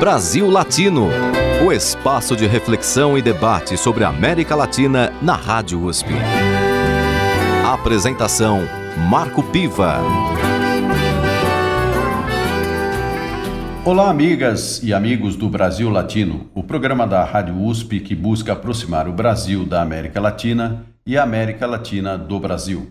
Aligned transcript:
Brasil 0.00 0.48
Latino, 0.48 1.10
o 1.62 1.70
espaço 1.70 2.34
de 2.34 2.46
reflexão 2.46 3.18
e 3.18 3.22
debate 3.22 3.76
sobre 3.76 4.02
a 4.02 4.08
América 4.08 4.56
Latina 4.56 5.12
na 5.20 5.34
Rádio 5.34 5.84
USP. 5.84 6.08
Apresentação 7.66 8.62
Marco 9.10 9.42
Piva. 9.42 9.98
Olá, 13.84 14.08
amigas 14.08 14.82
e 14.82 14.94
amigos 14.94 15.36
do 15.36 15.50
Brasil 15.50 15.90
Latino, 15.90 16.48
o 16.54 16.62
programa 16.62 17.06
da 17.06 17.22
Rádio 17.22 17.62
USP 17.62 18.00
que 18.00 18.14
busca 18.14 18.54
aproximar 18.54 19.06
o 19.06 19.12
Brasil 19.12 19.66
da 19.66 19.82
América 19.82 20.18
Latina 20.18 20.86
e 21.04 21.18
a 21.18 21.24
América 21.24 21.66
Latina 21.66 22.16
do 22.16 22.40
Brasil. 22.40 22.90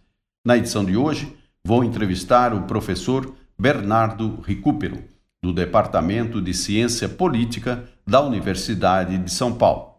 Na 0.47 0.57
edição 0.57 0.85
de 0.85 0.97
hoje, 0.97 1.37
vou 1.65 1.83
entrevistar 1.83 2.55
o 2.55 2.69
professor 2.69 3.35
Bernardo 3.59 4.41
Recupero, 4.43 5.03
do 5.43 5.53
Departamento 5.53 6.41
de 6.41 6.55
Ciência 6.55 7.09
Política 7.09 7.83
da 8.07 8.21
Universidade 8.21 9.19
de 9.19 9.29
São 9.29 9.53
Paulo. 9.53 9.95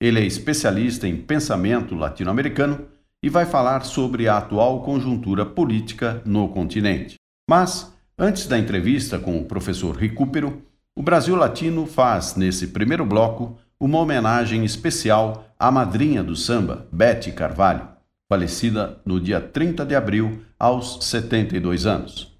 Ele 0.00 0.18
é 0.18 0.26
especialista 0.26 1.06
em 1.06 1.16
pensamento 1.16 1.94
latino-americano 1.94 2.84
e 3.22 3.28
vai 3.28 3.46
falar 3.46 3.84
sobre 3.84 4.26
a 4.26 4.38
atual 4.38 4.82
conjuntura 4.82 5.46
política 5.46 6.20
no 6.26 6.48
continente. 6.48 7.14
Mas, 7.48 7.94
antes 8.18 8.48
da 8.48 8.58
entrevista 8.58 9.20
com 9.20 9.38
o 9.38 9.44
professor 9.44 9.94
Recupero, 9.94 10.62
o 10.96 11.02
Brasil 11.04 11.36
Latino 11.36 11.86
faz, 11.86 12.34
nesse 12.34 12.66
primeiro 12.66 13.06
bloco, 13.06 13.56
uma 13.78 13.98
homenagem 13.98 14.64
especial 14.64 15.46
à 15.56 15.70
madrinha 15.70 16.24
do 16.24 16.34
samba, 16.34 16.88
Bete 16.90 17.30
Carvalho, 17.30 17.91
falecida 18.32 18.98
no 19.04 19.20
dia 19.20 19.42
30 19.42 19.84
de 19.84 19.94
abril, 19.94 20.40
aos 20.58 21.04
72 21.04 21.84
anos. 21.84 22.34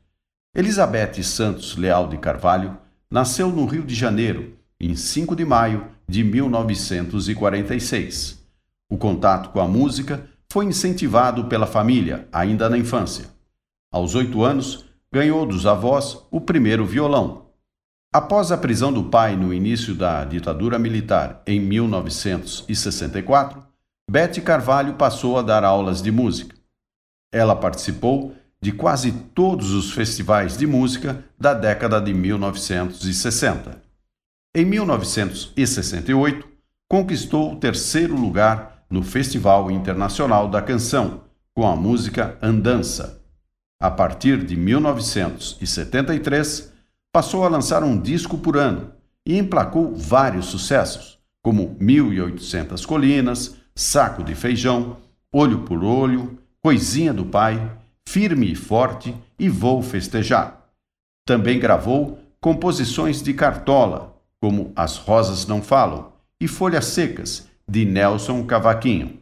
Elizabeth 0.56 1.22
Santos 1.22 1.76
Leal 1.76 2.08
de 2.08 2.16
Carvalho 2.16 2.78
nasceu 3.10 3.50
no 3.50 3.66
Rio 3.66 3.82
de 3.82 3.94
Janeiro, 3.94 4.56
em 4.80 4.96
5 4.96 5.36
de 5.36 5.44
maio 5.44 5.86
de 6.08 6.24
1946. 6.24 8.42
O 8.90 8.96
contato 8.96 9.50
com 9.50 9.60
a 9.60 9.68
música 9.68 10.26
foi 10.50 10.64
incentivado 10.64 11.44
pela 11.44 11.66
família, 11.66 12.26
ainda 12.32 12.70
na 12.70 12.78
infância. 12.78 13.26
Aos 13.92 14.14
oito 14.14 14.42
anos, 14.42 14.86
ganhou 15.12 15.44
dos 15.44 15.66
avós 15.66 16.26
o 16.30 16.40
primeiro 16.40 16.86
violão. 16.86 17.48
Após 18.10 18.50
a 18.50 18.56
prisão 18.56 18.90
do 18.90 19.04
pai 19.04 19.36
no 19.36 19.52
início 19.52 19.94
da 19.94 20.24
ditadura 20.24 20.78
militar 20.78 21.42
em 21.46 21.60
1964, 21.60 23.71
Bete 24.12 24.40
Carvalho 24.42 24.92
passou 24.92 25.38
a 25.38 25.42
dar 25.42 25.64
aulas 25.64 26.02
de 26.02 26.12
música. 26.12 26.54
Ela 27.32 27.56
participou 27.56 28.36
de 28.60 28.70
quase 28.70 29.10
todos 29.10 29.70
os 29.70 29.90
festivais 29.90 30.54
de 30.54 30.66
música 30.66 31.24
da 31.40 31.54
década 31.54 31.98
de 31.98 32.12
1960. 32.12 33.80
Em 34.54 34.66
1968, 34.66 36.46
conquistou 36.86 37.54
o 37.54 37.56
terceiro 37.56 38.14
lugar 38.14 38.84
no 38.90 39.02
Festival 39.02 39.70
Internacional 39.70 40.46
da 40.46 40.60
Canção, 40.60 41.22
com 41.54 41.66
a 41.66 41.74
música 41.74 42.36
Andança. 42.42 43.18
A 43.80 43.90
partir 43.90 44.44
de 44.44 44.56
1973, 44.56 46.70
passou 47.10 47.46
a 47.46 47.48
lançar 47.48 47.82
um 47.82 47.98
disco 47.98 48.36
por 48.36 48.58
ano 48.58 48.92
e 49.24 49.38
emplacou 49.38 49.94
vários 49.94 50.44
sucessos, 50.44 51.18
como 51.42 51.74
1800 51.80 52.84
Colinas, 52.84 53.61
Saco 53.74 54.22
de 54.22 54.34
Feijão, 54.34 54.98
Olho 55.32 55.60
por 55.60 55.82
Olho, 55.82 56.38
Coisinha 56.62 57.12
do 57.12 57.24
Pai, 57.24 57.72
Firme 58.06 58.52
e 58.52 58.54
Forte 58.54 59.14
e 59.38 59.48
Vou 59.48 59.82
Festejar. 59.82 60.62
Também 61.24 61.58
gravou 61.58 62.18
composições 62.40 63.22
de 63.22 63.32
Cartola, 63.32 64.14
como 64.40 64.72
As 64.76 64.96
Rosas 64.96 65.46
Não 65.46 65.62
Falam 65.62 66.12
e 66.40 66.46
Folhas 66.46 66.86
Secas, 66.86 67.48
de 67.66 67.84
Nelson 67.84 68.44
Cavaquinho. 68.44 69.18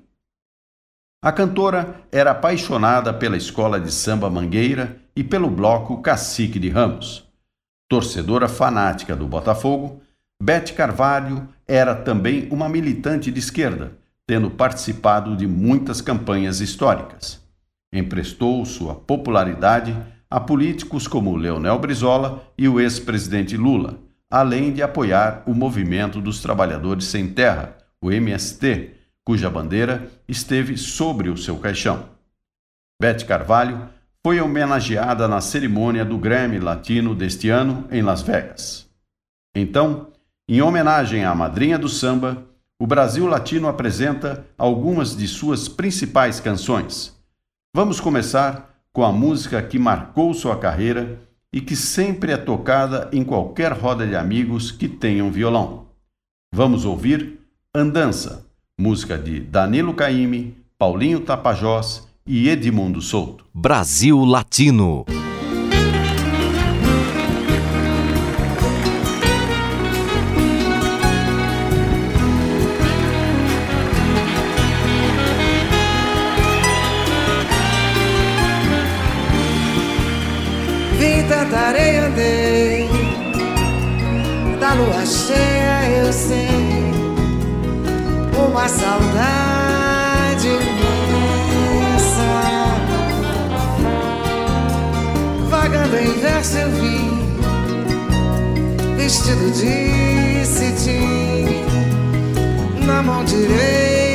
A 1.23 1.31
cantora 1.31 2.03
era 2.11 2.31
apaixonada 2.31 3.13
pela 3.13 3.37
escola 3.37 3.79
de 3.79 3.93
samba 3.93 4.31
Mangueira 4.31 4.97
e 5.15 5.23
pelo 5.23 5.51
bloco 5.51 6.01
Cacique 6.01 6.59
de 6.59 6.71
Ramos. 6.71 7.29
Torcedora 7.89 8.49
fanática 8.49 9.15
do 9.15 9.29
Botafogo, 9.29 10.01
Bete 10.43 10.73
Carvalho 10.73 11.47
era 11.69 11.95
também 11.95 12.49
uma 12.51 12.69
militante 12.69 13.31
de 13.31 13.39
esquerda, 13.39 14.00
tendo 14.31 14.49
participado 14.49 15.35
de 15.35 15.45
muitas 15.45 16.01
campanhas 16.01 16.61
históricas. 16.61 17.45
Emprestou 17.93 18.65
sua 18.65 18.95
popularidade 18.95 19.93
a 20.31 20.39
políticos 20.39 21.09
como 21.09 21.35
Leonel 21.35 21.77
Brizola 21.81 22.41
e 22.57 22.69
o 22.69 22.79
ex-presidente 22.79 23.57
Lula, 23.57 23.99
além 24.31 24.73
de 24.73 24.85
apoiar 24.85 25.43
o 25.49 25.53
Movimento 25.53 26.21
dos 26.21 26.41
Trabalhadores 26.41 27.07
Sem 27.07 27.27
Terra, 27.27 27.77
o 28.01 28.13
MST, 28.13 28.93
cuja 29.25 29.51
bandeira 29.51 30.09
esteve 30.29 30.77
sobre 30.77 31.29
o 31.29 31.37
seu 31.37 31.57
caixão. 31.57 32.11
Beth 33.03 33.25
Carvalho 33.27 33.89
foi 34.23 34.41
homenageada 34.41 35.27
na 35.27 35.41
cerimônia 35.41 36.05
do 36.05 36.17
Grammy 36.17 36.61
Latino 36.61 37.17
deste 37.17 37.49
ano 37.49 37.85
em 37.91 38.01
Las 38.01 38.23
Vegas. 38.23 38.89
Então, 39.57 40.07
em 40.49 40.63
homenagem 40.63 41.25
à 41.25 41.35
madrinha 41.35 41.77
do 41.77 41.89
samba, 41.89 42.49
o 42.81 42.87
Brasil 42.87 43.27
Latino 43.27 43.69
apresenta 43.69 44.47
algumas 44.57 45.15
de 45.15 45.29
suas 45.29 45.69
principais 45.69 46.41
canções. 46.41 47.15
Vamos 47.75 48.01
começar 48.01 48.75
com 48.91 49.05
a 49.05 49.13
música 49.13 49.63
que 49.63 49.79
marcou 49.79 50.33
sua 50.33 50.57
carreira 50.57 51.21
e 51.53 51.61
que 51.61 51.77
sempre 51.77 52.33
é 52.33 52.39
tocada 52.39 53.11
em 53.13 53.23
qualquer 53.23 53.73
roda 53.73 54.07
de 54.07 54.17
amigos 54.17 54.73
que 54.73 54.89
tenham 54.89 55.31
violão. 55.31 55.89
Vamos 56.53 56.87
ouvir 56.87 57.39
Andança 57.73 58.51
música 58.81 59.19
de 59.19 59.41
Danilo 59.41 59.93
Caime, 59.93 60.57
Paulinho 60.79 61.21
Tapajós 61.21 62.09
e 62.27 62.49
Edmundo 62.49 63.03
Souto. 63.03 63.45
Brasil 63.53 64.25
Latino. 64.25 65.05
Lua 84.91 85.07
cheia 85.07 85.89
eu 86.05 86.13
sei 86.13 86.49
uma 88.37 88.69
saudade 88.69 90.49
imensa. 90.49 91.91
Vagando 95.49 95.97
em 95.97 96.13
verso 96.21 96.59
eu 96.59 96.71
vim, 96.73 97.21
vestido 98.97 99.51
de 99.53 100.45
cetim, 100.45 101.65
na 102.85 103.03
mão 103.03 103.25
direita. 103.25 104.10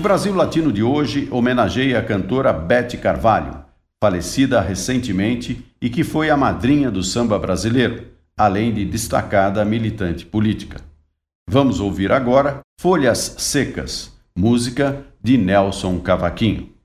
Brasil 0.00 0.34
Latino 0.34 0.70
de 0.70 0.82
hoje 0.82 1.26
homenageia 1.30 1.98
a 1.98 2.02
cantora 2.02 2.52
Bete 2.52 2.98
Carvalho, 2.98 3.64
falecida 3.98 4.60
recentemente 4.60 5.64
e 5.80 5.88
que 5.88 6.04
foi 6.04 6.28
a 6.28 6.36
madrinha 6.36 6.90
do 6.90 7.02
samba 7.02 7.38
brasileiro, 7.38 8.04
além 8.36 8.74
de 8.74 8.84
destacada 8.84 9.64
militante 9.64 10.26
política. 10.26 10.80
Vamos 11.48 11.80
ouvir 11.80 12.12
agora 12.12 12.60
Folhas 12.78 13.36
Secas, 13.38 14.12
música 14.36 15.02
de 15.22 15.38
Nelson 15.38 15.98
Cavaquinho. 16.00 16.75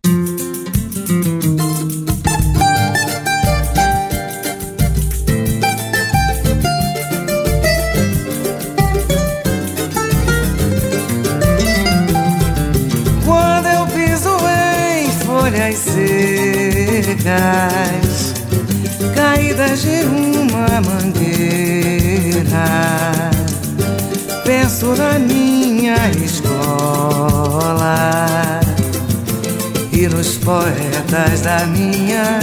Da 31.29 31.65
minha 31.67 32.39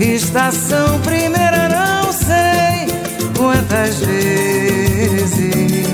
estação 0.00 1.00
primeira. 1.00 1.68
Não 1.68 2.12
sei 2.12 2.88
quantas 3.36 3.96
vezes 3.96 5.86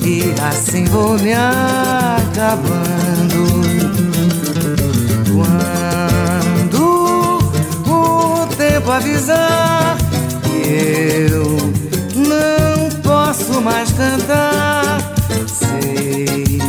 e 0.02 0.34
assim 0.42 0.86
vou 0.86 1.16
me 1.18 1.32
acabando. 1.32 2.66
Quando 5.32 6.82
o 7.86 8.46
tempo 8.56 8.90
avisar 8.90 10.05
eu 10.76 11.56
não 12.14 12.90
posso 13.02 13.60
mais 13.60 13.90
cantar, 13.92 14.98
sei 15.46 16.60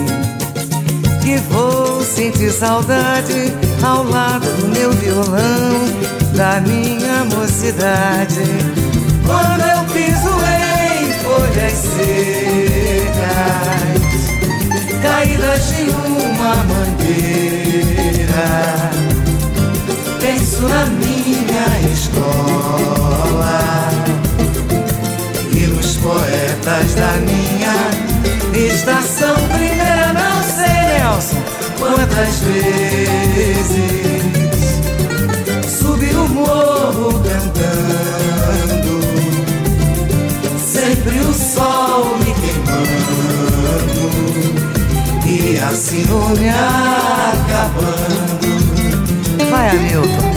que 1.21 1.37
vou 1.49 2.01
sentir 2.03 2.51
saudade 2.51 3.53
ao 3.83 4.03
lado 4.03 4.47
do 4.61 4.67
meu 4.69 4.91
violão, 4.93 5.89
da 6.35 6.61
minha 6.61 7.25
mocidade. 7.25 8.45
Quando 9.25 9.61
eu 9.61 9.83
piso 9.93 10.29
em 10.55 11.11
folhas 11.23 11.73
secas, 11.95 13.27
caídas 15.03 15.67
de 15.67 15.89
uma 15.89 16.55
mangueira, 16.63 18.49
penso 20.21 20.61
na 20.61 20.85
minha 20.85 21.16
quantas 31.77 32.39
vezes 32.39 33.77
subi 35.67 36.09
o 36.15 36.27
morro 36.29 37.21
cantando, 37.23 38.99
sempre 40.59 41.19
o 41.19 41.33
sol 41.33 42.17
me 42.17 42.33
queimando 42.33 43.17
e 45.25 45.59
assim 45.59 46.03
vou 46.03 46.29
me 46.29 46.49
acabando. 46.49 47.87
Vai, 49.49 49.69
Hamilton. 49.69 50.36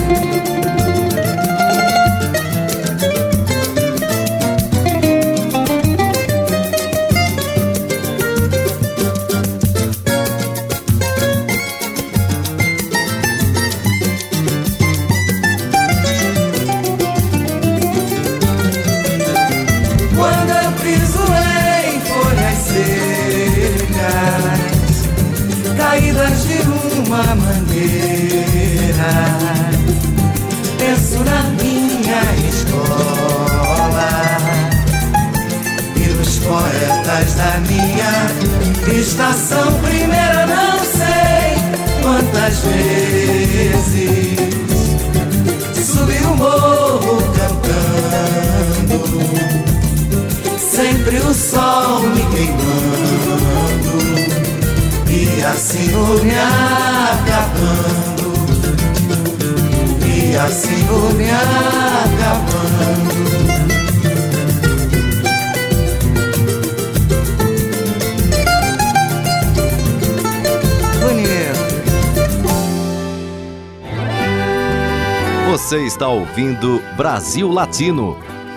Você 75.60 75.84
está 75.84 76.08
ouvindo 76.08 76.82
Brasil 76.96 77.48
Latino, 77.48 78.16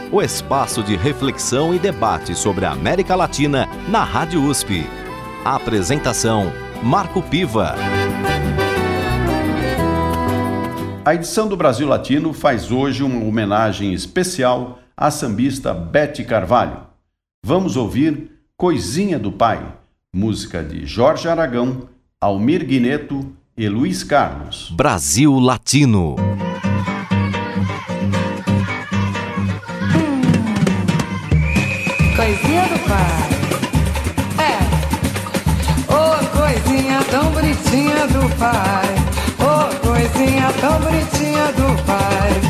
o 0.10 0.22
espaço 0.22 0.82
de 0.82 0.96
reflexão 0.96 1.76
e 1.76 1.78
debate 1.78 2.34
sobre 2.34 2.66
a 2.66 2.72
América 2.72 3.14
Latina 3.14 3.68
na 3.90 4.04
Rádio 4.06 4.42
USP. 4.42 4.86
A 5.44 5.58
apresentação: 5.58 6.52
Marco 6.82 7.22
Piva. 7.22 7.76
A 11.04 11.14
edição 11.14 11.48
do 11.48 11.58
Brasil 11.58 11.88
Latino 11.88 12.34
faz 12.34 12.72
hoje 12.72 13.04
uma 13.04 13.24
homenagem 13.24 13.94
especial 13.94 14.80
à 14.96 15.12
sambista 15.12 15.74
Bete 15.74 16.24
Carvalho. 16.24 16.78
Vamos 17.46 17.76
ouvir 17.76 18.32
Coisinha 18.58 19.20
do 19.20 19.32
Pai, 19.32 19.62
música 20.12 20.64
de 20.64 20.88
Jorge 20.88 21.28
Aragão, 21.28 21.90
Almir 22.20 22.66
Guineto 22.66 23.30
e 23.56 23.68
Luiz 23.68 24.04
Carlos. 24.04 24.72
Brasil 24.76 25.38
Latino. 25.38 26.16
Coisinha 32.16 32.62
do 32.68 32.80
pai. 32.88 33.30
É. 34.38 34.58
Ô 35.92 36.38
coisinha 36.38 37.04
tão 37.10 37.32
bonitinha 37.32 38.08
do 38.08 38.30
pai. 38.38 38.96
Ô 39.40 39.88
coisinha 39.88 40.54
tão 40.62 40.80
bonitinha 40.80 41.46
do 41.54 41.84
pai. 41.86 42.43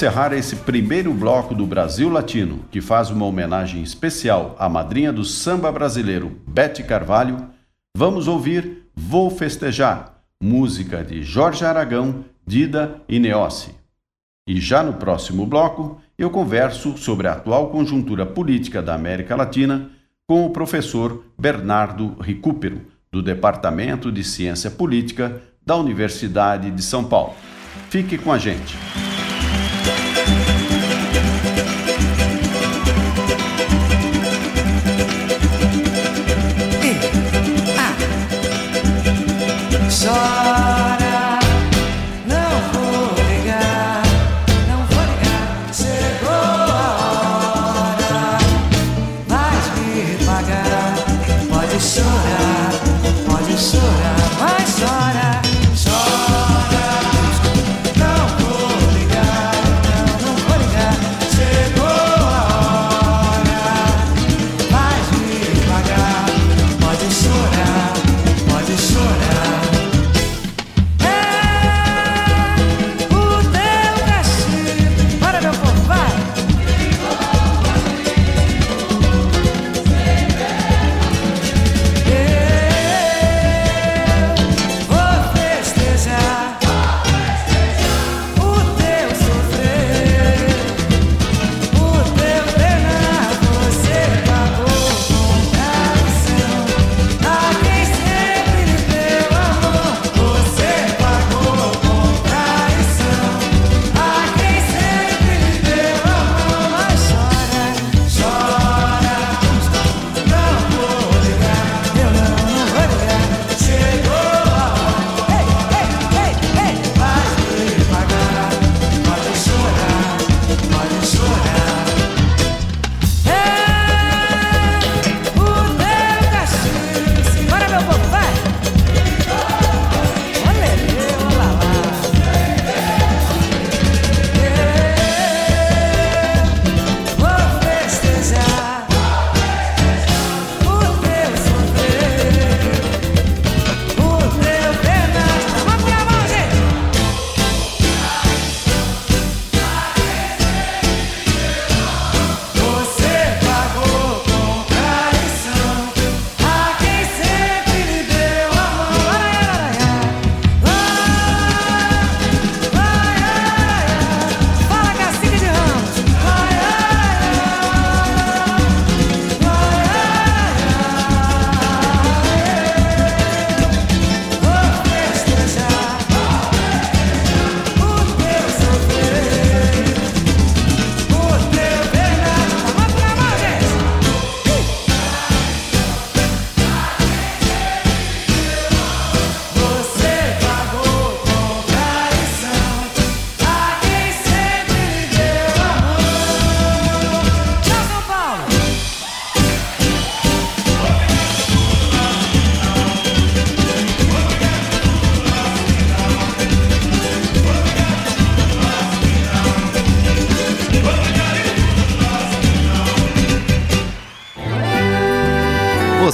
encerrar 0.00 0.32
esse 0.32 0.56
primeiro 0.56 1.12
bloco 1.12 1.54
do 1.54 1.66
Brasil 1.66 2.08
Latino, 2.08 2.64
que 2.70 2.80
faz 2.80 3.10
uma 3.10 3.26
homenagem 3.26 3.82
especial 3.82 4.56
à 4.58 4.66
madrinha 4.66 5.12
do 5.12 5.26
samba 5.26 5.70
brasileiro, 5.70 6.40
Bete 6.48 6.82
Carvalho, 6.82 7.50
vamos 7.94 8.26
ouvir 8.26 8.86
Vou 8.94 9.28
Festejar, 9.28 10.14
música 10.42 11.04
de 11.04 11.22
Jorge 11.22 11.66
Aragão, 11.66 12.24
Dida 12.46 13.02
e 13.06 13.18
Neossi. 13.18 13.74
E 14.48 14.58
já 14.58 14.82
no 14.82 14.94
próximo 14.94 15.44
bloco, 15.44 16.00
eu 16.16 16.30
converso 16.30 16.96
sobre 16.96 17.28
a 17.28 17.32
atual 17.32 17.68
conjuntura 17.68 18.24
política 18.24 18.80
da 18.80 18.94
América 18.94 19.36
Latina 19.36 19.90
com 20.26 20.46
o 20.46 20.50
professor 20.50 21.26
Bernardo 21.38 22.16
Recupero, 22.18 22.86
do 23.12 23.20
Departamento 23.22 24.10
de 24.10 24.24
Ciência 24.24 24.70
Política 24.70 25.42
da 25.64 25.76
Universidade 25.76 26.70
de 26.70 26.82
São 26.82 27.04
Paulo. 27.04 27.34
Fique 27.90 28.16
com 28.16 28.32
a 28.32 28.38
gente. 28.38 28.78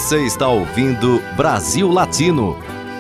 Você 0.07 0.25
está 0.25 0.47
ouvindo 0.47 1.21
Brasil 1.37 1.90
Latino, 1.90 2.57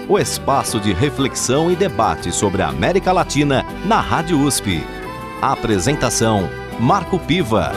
o 0.08 0.18
espaço 0.18 0.80
de 0.80 0.92
reflexão 0.92 1.70
e 1.70 1.76
debate 1.76 2.32
sobre 2.32 2.62
a 2.62 2.66
América 2.66 3.12
Latina 3.12 3.64
na 3.84 4.00
Rádio 4.00 4.40
USP. 4.40 4.82
A 5.40 5.52
apresentação: 5.52 6.50
Marco 6.80 7.16
Piva. 7.20 7.70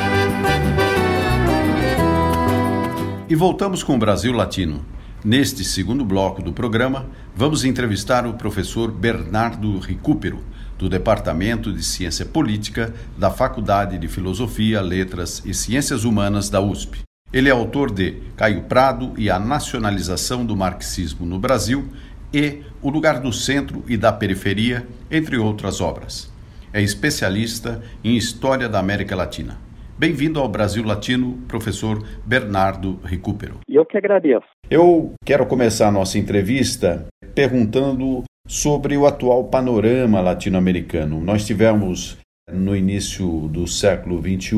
E 3.30 3.36
voltamos 3.36 3.84
com 3.84 3.94
o 3.94 4.00
Brasil 4.00 4.34
Latino. 4.34 4.84
Neste 5.24 5.64
segundo 5.64 6.04
bloco 6.04 6.42
do 6.42 6.52
programa, 6.52 7.06
vamos 7.36 7.64
entrevistar 7.64 8.26
o 8.26 8.34
professor 8.34 8.90
Bernardo 8.90 9.78
Recupero, 9.78 10.44
do 10.76 10.90
Departamento 10.90 11.72
de 11.72 11.84
Ciência 11.84 12.26
Política 12.26 12.96
da 13.16 13.30
Faculdade 13.30 14.00
de 14.00 14.08
Filosofia, 14.08 14.82
Letras 14.82 15.44
e 15.46 15.54
Ciências 15.54 16.04
Humanas 16.04 16.50
da 16.50 16.60
USP. 16.60 17.09
Ele 17.32 17.48
é 17.48 17.52
autor 17.52 17.92
de 17.92 18.24
Caio 18.36 18.64
Prado 18.64 19.14
e 19.16 19.30
a 19.30 19.38
Nacionalização 19.38 20.44
do 20.44 20.58
Marxismo 20.58 21.28
no 21.28 21.38
Brasil 21.38 21.86
e 22.34 22.64
O 22.82 22.90
Lugar 22.90 23.20
do 23.20 23.32
Centro 23.32 23.84
e 23.88 23.96
da 23.96 24.12
Periferia, 24.12 24.88
entre 25.12 25.38
outras 25.38 25.80
obras. 25.80 26.34
É 26.74 26.82
especialista 26.82 27.84
em 28.04 28.18
História 28.18 28.68
da 28.68 28.80
América 28.80 29.16
Latina. 29.16 29.60
Bem-vindo 29.96 30.40
ao 30.40 30.50
Brasil 30.50 30.84
Latino, 30.84 31.38
professor 31.48 32.04
Bernardo 32.26 33.00
Recupero. 33.04 33.60
Eu 33.68 33.86
que 33.86 33.98
agradeço. 33.98 34.48
Eu 34.68 35.14
quero 35.24 35.46
começar 35.46 35.90
a 35.90 35.92
nossa 35.92 36.18
entrevista 36.18 37.06
perguntando 37.36 38.24
sobre 38.48 38.98
o 38.98 39.06
atual 39.06 39.44
panorama 39.44 40.20
latino-americano. 40.20 41.22
Nós 41.22 41.46
tivemos 41.46 42.18
no 42.54 42.76
início 42.76 43.48
do 43.48 43.68
século 43.68 44.22
XXI, 44.22 44.58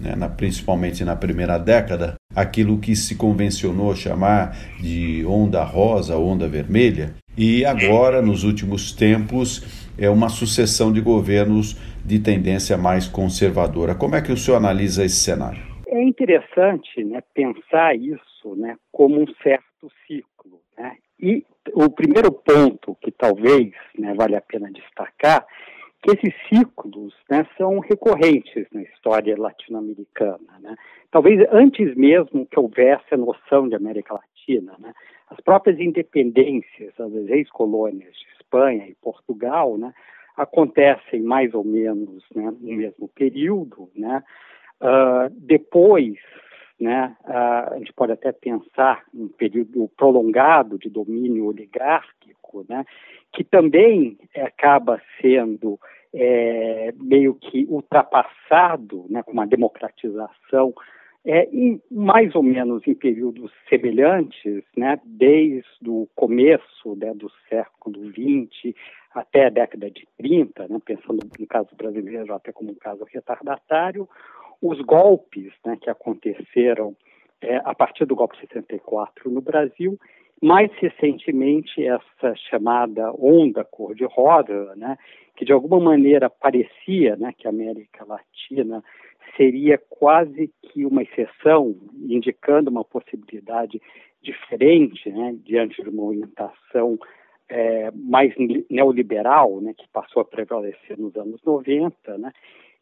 né, 0.00 0.14
na, 0.16 0.28
principalmente 0.28 1.04
na 1.04 1.16
primeira 1.16 1.58
década, 1.58 2.14
aquilo 2.34 2.78
que 2.78 2.94
se 2.96 3.16
convencionou 3.16 3.94
chamar 3.94 4.56
de 4.80 5.24
onda 5.26 5.62
rosa, 5.62 6.16
onda 6.16 6.48
vermelha, 6.48 7.14
e 7.36 7.64
agora, 7.64 8.20
nos 8.20 8.44
últimos 8.44 8.92
tempos, 8.92 9.90
é 9.98 10.08
uma 10.10 10.28
sucessão 10.28 10.92
de 10.92 11.00
governos 11.00 11.74
de 12.04 12.18
tendência 12.18 12.76
mais 12.76 13.08
conservadora. 13.08 13.94
Como 13.94 14.14
é 14.14 14.20
que 14.20 14.32
o 14.32 14.36
senhor 14.36 14.58
analisa 14.58 15.04
esse 15.04 15.16
cenário? 15.16 15.62
É 15.86 16.02
interessante 16.02 17.02
né, 17.04 17.22
pensar 17.34 17.96
isso 17.96 18.54
né, 18.56 18.76
como 18.90 19.20
um 19.20 19.26
certo 19.42 19.90
ciclo. 20.06 20.60
Né? 20.76 20.96
E 21.20 21.44
o 21.74 21.88
primeiro 21.90 22.32
ponto 22.32 22.96
que 23.00 23.10
talvez 23.10 23.72
né, 23.98 24.12
vale 24.14 24.36
a 24.36 24.40
pena 24.40 24.70
destacar 24.70 25.46
que 26.02 26.10
esses 26.10 26.34
ciclos 26.48 27.14
né, 27.30 27.46
são 27.56 27.78
recorrentes 27.78 28.66
na 28.72 28.82
história 28.82 29.38
latino-americana. 29.38 30.58
Né? 30.60 30.74
Talvez 31.10 31.46
antes 31.52 31.94
mesmo 31.94 32.44
que 32.46 32.58
houvesse 32.58 33.14
a 33.14 33.16
noção 33.16 33.68
de 33.68 33.76
América 33.76 34.14
Latina, 34.14 34.74
né? 34.80 34.92
as 35.32 35.40
próprias 35.40 35.78
independências, 35.80 36.92
as 37.00 37.12
ex-colônias 37.28 38.12
de 38.14 38.26
Espanha 38.36 38.86
e 38.86 38.94
Portugal, 38.96 39.78
né, 39.78 39.92
acontecem 40.36 41.22
mais 41.22 41.54
ou 41.54 41.64
menos 41.64 42.22
né, 42.34 42.52
no 42.60 42.76
mesmo 42.76 43.08
período. 43.08 43.90
Uh, 43.94 45.30
depois, 45.30 46.14
uh, 46.80 47.72
a 47.72 47.74
gente 47.78 47.92
pode 47.94 48.12
até 48.12 48.30
pensar 48.30 49.04
um 49.14 49.28
período 49.28 49.90
prolongado 49.96 50.78
de 50.78 50.90
domínio 50.90 51.46
oligárquico, 51.46 52.31
né, 52.68 52.84
que 53.32 53.44
também 53.44 54.18
acaba 54.36 55.00
sendo 55.20 55.78
é, 56.14 56.92
meio 57.00 57.34
que 57.34 57.66
ultrapassado, 57.68 59.06
né, 59.08 59.22
com 59.22 59.32
uma 59.32 59.46
democratização, 59.46 60.74
é, 61.24 61.44
em, 61.52 61.80
mais 61.90 62.34
ou 62.34 62.42
menos 62.42 62.86
em 62.86 62.94
períodos 62.94 63.52
semelhantes, 63.68 64.64
né, 64.76 65.00
desde 65.04 65.88
o 65.88 66.08
começo 66.14 66.96
né, 66.96 67.14
do 67.14 67.30
século 67.48 68.10
XX 68.10 68.74
até 69.14 69.46
a 69.46 69.50
década 69.50 69.90
de 69.90 70.06
30, 70.18 70.68
né, 70.68 70.78
pensando 70.84 71.20
no 71.38 71.46
caso 71.46 71.68
brasileiro 71.76 72.34
até 72.34 72.52
como 72.52 72.72
um 72.72 72.76
caso 72.76 73.04
retardatário, 73.04 74.08
os 74.60 74.80
golpes 74.80 75.52
né, 75.64 75.76
que 75.80 75.90
aconteceram 75.90 76.96
é, 77.40 77.56
a 77.64 77.74
partir 77.74 78.04
do 78.04 78.14
golpe 78.14 78.36
de 78.36 78.46
64 78.48 79.30
no 79.30 79.40
Brasil 79.40 79.98
mais 80.42 80.72
recentemente, 80.74 81.86
essa 81.86 82.34
chamada 82.50 83.12
onda 83.12 83.64
cor-de-rosa, 83.64 84.74
né, 84.74 84.98
que 85.36 85.44
de 85.44 85.52
alguma 85.52 85.78
maneira 85.78 86.28
parecia 86.28 87.14
né, 87.16 87.32
que 87.38 87.46
a 87.46 87.50
América 87.50 88.04
Latina 88.04 88.82
seria 89.36 89.78
quase 89.88 90.50
que 90.60 90.84
uma 90.84 91.02
exceção, 91.02 91.76
indicando 92.08 92.70
uma 92.70 92.84
possibilidade 92.84 93.80
diferente 94.20 95.08
né, 95.10 95.36
diante 95.44 95.80
de 95.80 95.88
uma 95.88 96.02
orientação 96.02 96.98
é, 97.48 97.92
mais 97.94 98.34
neoliberal, 98.68 99.60
né, 99.60 99.74
que 99.78 99.86
passou 99.92 100.22
a 100.22 100.24
prevalecer 100.24 100.98
nos 100.98 101.14
anos 101.14 101.40
90, 101.44 102.18
né, 102.18 102.32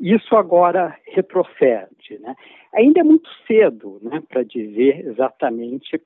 isso 0.00 0.34
agora 0.34 0.96
retrocede. 1.04 2.18
Né. 2.20 2.34
Ainda 2.74 3.00
é 3.00 3.04
muito 3.04 3.28
cedo 3.46 4.00
né, 4.02 4.22
para 4.26 4.42
dizer 4.42 5.06
exatamente 5.06 6.00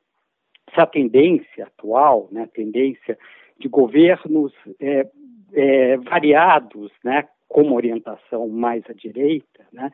se 0.75 0.81
a 0.81 0.87
tendência 0.87 1.65
atual, 1.65 2.29
né, 2.31 2.49
tendência 2.53 3.17
de 3.59 3.69
governos 3.69 4.53
é, 4.81 5.07
é, 5.53 5.97
variados, 5.99 6.91
né, 7.03 7.27
com 7.49 7.63
uma 7.63 7.77
orientação 7.77 8.49
mais 8.49 8.83
à 8.91 8.93
direita, 8.93 9.65
né, 9.73 9.91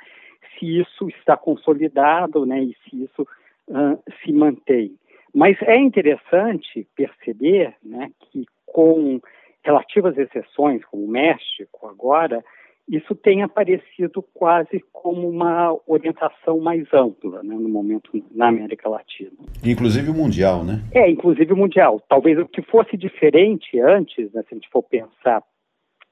se 0.58 0.80
isso 0.80 1.08
está 1.10 1.36
consolidado 1.36 2.46
né, 2.46 2.62
e 2.62 2.76
se 2.84 3.04
isso 3.04 3.22
uh, 3.68 4.02
se 4.22 4.32
mantém. 4.32 4.96
Mas 5.34 5.60
é 5.62 5.76
interessante 5.76 6.86
perceber 6.96 7.74
né, 7.84 8.10
que, 8.20 8.46
com 8.66 9.20
relativas 9.62 10.16
exceções, 10.16 10.84
como 10.84 11.04
o 11.04 11.10
México 11.10 11.86
agora, 11.86 12.42
isso 12.90 13.14
tem 13.14 13.42
aparecido 13.42 14.20
quase 14.34 14.84
como 14.92 15.28
uma 15.28 15.78
orientação 15.86 16.58
mais 16.58 16.92
ampla 16.92 17.40
né, 17.40 17.54
no 17.54 17.68
momento 17.68 18.10
na 18.32 18.48
América 18.48 18.88
Latina. 18.88 19.30
Inclusive 19.64 20.10
o 20.10 20.14
mundial, 20.14 20.64
né? 20.64 20.82
É, 20.92 21.08
inclusive 21.08 21.52
o 21.52 21.56
mundial. 21.56 22.02
Talvez 22.08 22.36
o 22.36 22.46
que 22.46 22.60
fosse 22.62 22.96
diferente 22.96 23.78
antes, 23.78 24.32
né, 24.32 24.42
se 24.42 24.48
a 24.50 24.54
gente 24.54 24.68
for 24.70 24.82
pensar 24.82 25.40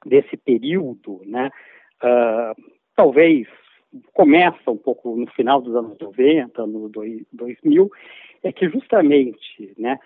desse 0.05 0.37
período, 0.37 1.21
né, 1.25 1.51
uh, 2.01 2.63
talvez 2.95 3.45
começa 4.13 4.71
um 4.71 4.77
pouco 4.77 5.17
no 5.17 5.27
final 5.31 5.59
dos 5.59 5.75
anos 5.75 5.97
90, 5.99 6.65
no 6.65 6.89
2000, 7.33 7.91
é 8.41 8.53
que 8.53 8.69
justamente 8.69 9.73
né, 9.77 9.99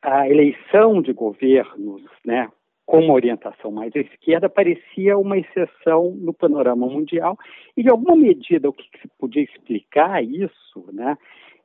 a 0.00 0.28
eleição 0.28 1.02
de 1.02 1.12
governos 1.12 2.02
né, 2.24 2.48
com 2.90 2.98
uma 2.98 3.14
orientação 3.14 3.70
mais 3.70 3.94
à 3.94 4.00
esquerda, 4.00 4.48
parecia 4.48 5.16
uma 5.16 5.38
exceção 5.38 6.10
no 6.10 6.34
panorama 6.34 6.88
mundial, 6.88 7.38
e 7.76 7.84
de 7.84 7.88
alguma 7.88 8.16
medida 8.16 8.68
o 8.68 8.72
que 8.72 8.82
se 9.00 9.06
podia 9.16 9.44
explicar 9.44 10.24
isso, 10.24 10.84
né, 10.92 11.16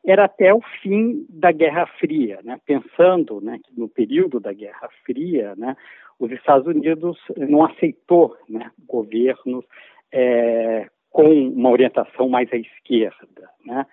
era 0.06 0.26
até 0.26 0.54
o 0.54 0.62
fim 0.84 1.26
da 1.28 1.52
Guerra 1.52 1.88
Fria, 2.00 2.42
né, 2.44 2.60
pensando 2.64 3.42
né, 3.42 3.60
que 3.66 3.76
no 3.76 3.90
período 3.90 4.40
da 4.40 4.54
Guerra 4.54 4.88
Fria, 5.04 5.56
né, 5.58 5.76
os 6.20 6.32
Estados 6.32 6.68
Unidos 6.68 7.18
não 7.36 7.66
aceitou 7.66 8.38
né, 8.48 8.70
governos 8.88 9.66
é, 10.12 10.88
com 11.10 11.28
uma 11.28 11.72
orientação 11.72 12.30
mais 12.30 12.54
à 12.54 12.56
esquerda. 12.56 13.50
Né. 13.66 13.84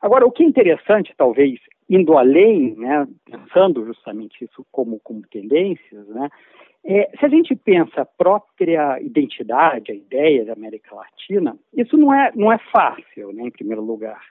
Agora, 0.00 0.24
o 0.24 0.32
que 0.32 0.42
é 0.42 0.46
interessante, 0.46 1.12
talvez, 1.18 1.60
indo 1.88 2.16
além, 2.16 2.74
né, 2.76 3.06
pensando 3.24 3.84
justamente 3.86 4.44
isso 4.44 4.64
como, 4.70 5.00
como 5.00 5.22
tendências, 5.22 6.06
né, 6.08 6.28
é, 6.84 7.10
se 7.18 7.26
a 7.26 7.28
gente 7.28 7.54
pensa 7.56 8.02
a 8.02 8.06
própria 8.06 9.00
identidade, 9.00 9.90
a 9.90 9.94
ideia 9.94 10.44
da 10.44 10.52
América 10.52 10.94
Latina, 10.94 11.56
isso 11.74 11.96
não 11.96 12.14
é, 12.14 12.30
não 12.34 12.52
é 12.52 12.58
fácil, 12.72 13.32
né, 13.32 13.44
em 13.44 13.50
primeiro 13.50 13.82
lugar. 13.82 14.22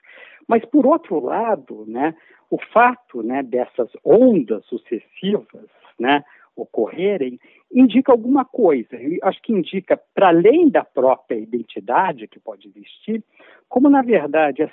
Mas, 0.46 0.64
por 0.64 0.86
outro 0.86 1.20
lado, 1.20 1.84
né, 1.86 2.14
o 2.50 2.58
fato 2.72 3.22
né, 3.22 3.42
dessas 3.42 3.90
ondas 4.04 4.64
sucessivas 4.64 5.68
né, 5.98 6.24
ocorrerem 6.62 7.38
indica 7.72 8.12
alguma 8.12 8.44
coisa. 8.44 8.96
Eu 8.96 9.18
acho 9.22 9.40
que 9.42 9.52
indica, 9.52 10.00
para 10.14 10.28
além 10.28 10.68
da 10.68 10.84
própria 10.84 11.36
identidade 11.36 12.26
que 12.26 12.40
pode 12.40 12.68
existir, 12.68 13.22
como, 13.68 13.90
na 13.90 14.02
verdade, 14.02 14.62
as, 14.62 14.72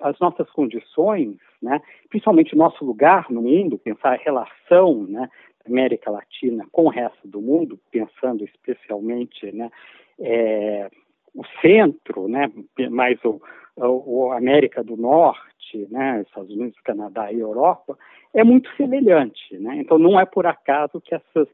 as 0.00 0.18
nossas 0.18 0.50
condições, 0.50 1.36
né, 1.60 1.80
principalmente 2.08 2.54
o 2.54 2.58
nosso 2.58 2.84
lugar 2.84 3.30
no 3.30 3.42
mundo, 3.42 3.78
pensar 3.78 4.14
a 4.14 4.22
relação 4.22 5.04
né, 5.04 5.28
América 5.66 6.10
Latina 6.10 6.66
com 6.72 6.86
o 6.86 6.90
resto 6.90 7.28
do 7.28 7.40
mundo, 7.40 7.78
pensando 7.90 8.44
especialmente 8.44 9.52
né, 9.52 9.70
é, 10.18 10.90
o 11.34 11.42
centro, 11.60 12.28
né, 12.28 12.50
mais 12.90 13.22
o, 13.24 13.40
o, 13.76 14.32
América 14.32 14.82
do 14.82 14.96
Norte, 14.96 15.51
né, 15.90 16.22
Estados 16.26 16.50
Unidos, 16.50 16.78
Canadá 16.84 17.32
e 17.32 17.40
Europa, 17.40 17.96
é 18.34 18.42
muito 18.44 18.68
semelhante. 18.76 19.58
Né? 19.58 19.76
Então, 19.78 19.98
não 19.98 20.18
é 20.18 20.24
por 20.24 20.46
acaso 20.46 21.00
que 21.00 21.14
essas 21.14 21.48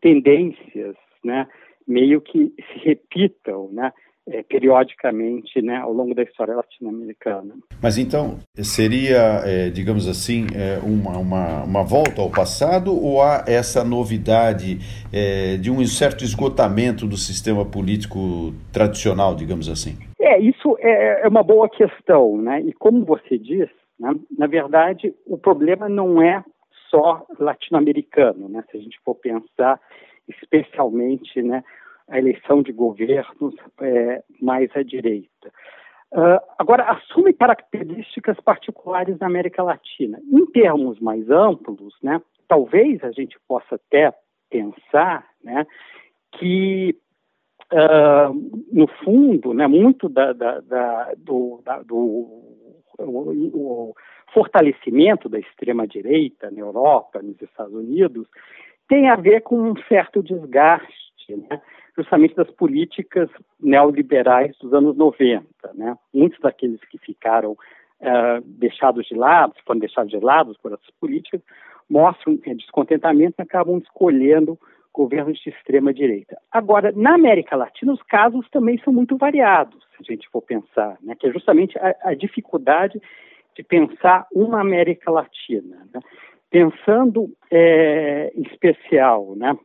tendências 0.00 0.96
né, 1.24 1.46
meio 1.86 2.20
que 2.20 2.52
se 2.56 2.78
repitam 2.84 3.68
né, 3.72 3.92
é, 4.28 4.42
periodicamente 4.42 5.60
né, 5.60 5.76
ao 5.76 5.92
longo 5.92 6.14
da 6.14 6.22
história 6.22 6.54
latino-americana. 6.54 7.54
Mas 7.82 7.98
então, 7.98 8.38
seria, 8.62 9.42
é, 9.44 9.70
digamos 9.70 10.06
assim, 10.06 10.46
é, 10.54 10.78
uma, 10.82 11.18
uma, 11.18 11.64
uma, 11.64 11.82
volta 11.82 12.20
ao 12.20 12.30
passado 12.30 12.92
ou 12.92 13.22
há 13.22 13.44
essa 13.46 13.82
novidade 13.82 14.78
é, 15.12 15.56
de 15.56 15.70
um 15.70 15.84
certo 15.86 16.22
esgotamento 16.22 17.06
do 17.06 17.16
sistema 17.16 17.64
político 17.64 18.54
tradicional, 18.72 19.34
digamos 19.34 19.68
assim? 19.68 19.98
É, 20.20 20.38
isso 20.38 20.76
é, 20.78 21.22
é 21.22 21.28
uma 21.28 21.42
boa 21.42 21.68
questão, 21.68 22.36
né? 22.36 22.60
E 22.60 22.72
como 22.74 23.04
você 23.04 23.38
diz, 23.38 23.68
né, 23.98 24.14
na 24.38 24.46
verdade, 24.46 25.14
o 25.26 25.38
problema 25.38 25.88
não 25.88 26.22
é 26.22 26.44
só 26.90 27.24
latino-americano, 27.38 28.48
né? 28.48 28.62
Se 28.70 28.76
a 28.76 28.80
gente 28.80 29.00
for 29.04 29.14
pensar 29.14 29.80
especialmente, 30.28 31.42
né, 31.42 31.64
a 32.08 32.18
eleição 32.18 32.62
de 32.62 32.72
governos 32.72 33.54
é, 33.80 34.22
mais 34.40 34.70
à 34.76 34.82
direita. 34.82 35.52
Uh, 36.12 36.42
agora, 36.58 36.90
assume 36.90 37.32
características 37.32 38.38
particulares 38.40 39.16
na 39.18 39.28
América 39.28 39.62
Latina. 39.62 40.18
Em 40.32 40.44
termos 40.46 40.98
mais 40.98 41.30
amplos, 41.30 41.94
né, 42.02 42.20
talvez 42.48 43.02
a 43.04 43.12
gente 43.12 43.38
possa 43.46 43.76
até 43.76 44.12
pensar 44.50 45.24
né, 45.42 45.64
que, 46.32 46.96
uh, 47.72 48.34
no 48.72 48.86
fundo, 49.04 49.54
né, 49.54 49.66
muito 49.66 50.08
da, 50.08 50.32
da, 50.32 50.60
da, 50.60 51.12
do, 51.18 51.62
do 51.86 51.96
o, 52.98 53.30
o 53.54 53.94
fortalecimento 54.32 55.28
da 55.28 55.38
extrema-direita 55.38 56.50
na 56.50 56.60
Europa, 56.60 57.20
nos 57.22 57.40
Estados 57.40 57.74
Unidos, 57.74 58.28
tem 58.88 59.08
a 59.08 59.16
ver 59.16 59.42
com 59.42 59.70
um 59.70 59.74
certo 59.88 60.22
desgaste 60.22 61.36
né, 61.36 61.60
justamente 61.96 62.34
das 62.34 62.50
políticas 62.50 63.28
neoliberais 63.60 64.56
dos 64.60 64.72
anos 64.72 64.96
90. 64.96 65.44
Né? 65.74 65.96
Muitos 66.12 66.40
daqueles 66.40 66.80
que 66.84 66.98
ficaram 66.98 67.52
uh, 67.52 68.40
deixados 68.44 69.06
de 69.06 69.14
lado, 69.14 69.54
foram 69.64 69.80
deixados 69.80 70.10
de 70.10 70.18
lado 70.18 70.56
por 70.62 70.72
essas 70.72 70.90
políticas, 71.00 71.40
mostram 71.88 72.38
é, 72.44 72.54
descontentamento 72.54 73.36
e 73.38 73.42
acabam 73.42 73.78
escolhendo 73.78 74.58
governos 74.92 75.38
de 75.38 75.50
extrema 75.50 75.92
direita. 75.94 76.36
Agora, 76.50 76.92
na 76.94 77.14
América 77.14 77.56
Latina, 77.56 77.92
os 77.92 78.02
casos 78.02 78.48
também 78.50 78.78
são 78.78 78.92
muito 78.92 79.16
variados, 79.16 79.82
se 79.96 79.96
a 80.00 80.12
gente 80.12 80.28
for 80.28 80.42
pensar, 80.42 80.98
né? 81.02 81.14
que 81.18 81.26
é 81.26 81.32
justamente 81.32 81.78
a, 81.78 81.94
a 82.04 82.14
dificuldade 82.14 83.00
de 83.54 83.62
pensar 83.62 84.26
uma 84.32 84.60
América 84.60 85.10
Latina. 85.10 85.86
Né? 85.92 86.00
Pensando 86.50 87.30
é, 87.50 88.32
em 88.34 88.42
especial 88.42 89.34
né, 89.36 89.56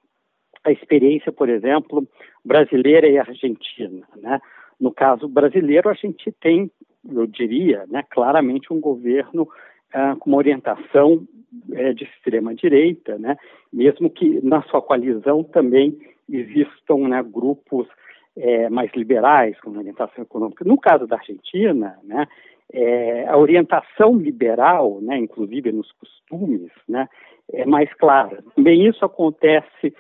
a 0.64 0.72
experiência, 0.72 1.32
por 1.32 1.50
exemplo, 1.50 2.08
brasileira 2.44 3.08
e 3.08 3.18
argentina. 3.18 4.08
Né? 4.18 4.40
No 4.80 4.92
caso 4.92 5.28
brasileiro, 5.28 5.90
a 5.90 5.94
gente 5.94 6.32
tem, 6.40 6.70
eu 7.10 7.26
diria, 7.26 7.86
né, 7.88 8.04
claramente 8.10 8.72
um 8.72 8.80
governo 8.80 9.48
ah, 9.96 10.16
com 10.20 10.30
uma 10.30 10.38
orientação 10.38 11.26
é, 11.72 11.94
de 11.94 12.04
extrema 12.04 12.54
direita, 12.54 13.18
né? 13.18 13.38
mesmo 13.72 14.10
que 14.10 14.46
na 14.46 14.62
sua 14.64 14.82
coalizão 14.82 15.42
também 15.42 15.98
existam 16.30 17.08
né, 17.08 17.24
grupos 17.24 17.88
é, 18.36 18.70
mais 18.70 18.92
liberais 18.94 19.60
com 19.62 19.78
orientação 19.78 20.24
econômica. 20.24 20.66
No 20.66 20.78
caso 20.78 21.08
da 21.08 21.16
Argentina, 21.16 21.98
né, 22.04 22.28
é, 22.74 23.26
a 23.28 23.38
orientação 23.38 24.18
liberal, 24.18 25.00
né, 25.02 25.18
inclusive 25.18 25.72
nos 25.72 25.92
costumes, 25.94 26.72
né, 26.90 27.08
é 27.54 27.66
mais 27.66 27.94
clara. 27.94 28.44
Também 28.54 28.86
isso 28.86 29.06
acontece 29.06 29.94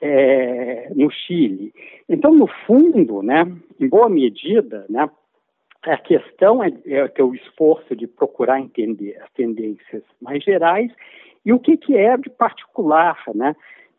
é, 0.00 0.90
no 0.94 1.10
Chile. 1.10 1.72
Então, 2.08 2.32
no 2.32 2.46
fundo, 2.66 3.22
né, 3.22 3.50
em 3.80 3.88
boa 3.88 4.08
medida, 4.08 4.86
né, 4.88 5.10
a 5.82 5.96
questão 5.96 6.62
é, 6.62 6.72
é 6.86 7.08
que 7.08 7.22
o 7.22 7.34
esforço 7.34 7.96
de 7.96 8.06
procurar 8.06 8.60
entender 8.60 9.16
as 9.22 9.30
tendências 9.32 10.02
mais 10.20 10.42
gerais 10.42 10.90
e 11.44 11.52
o 11.52 11.58
que, 11.58 11.76
que 11.76 11.96
é 11.96 12.16
de 12.16 12.28
particular, 12.28 13.18
né, 13.34 13.56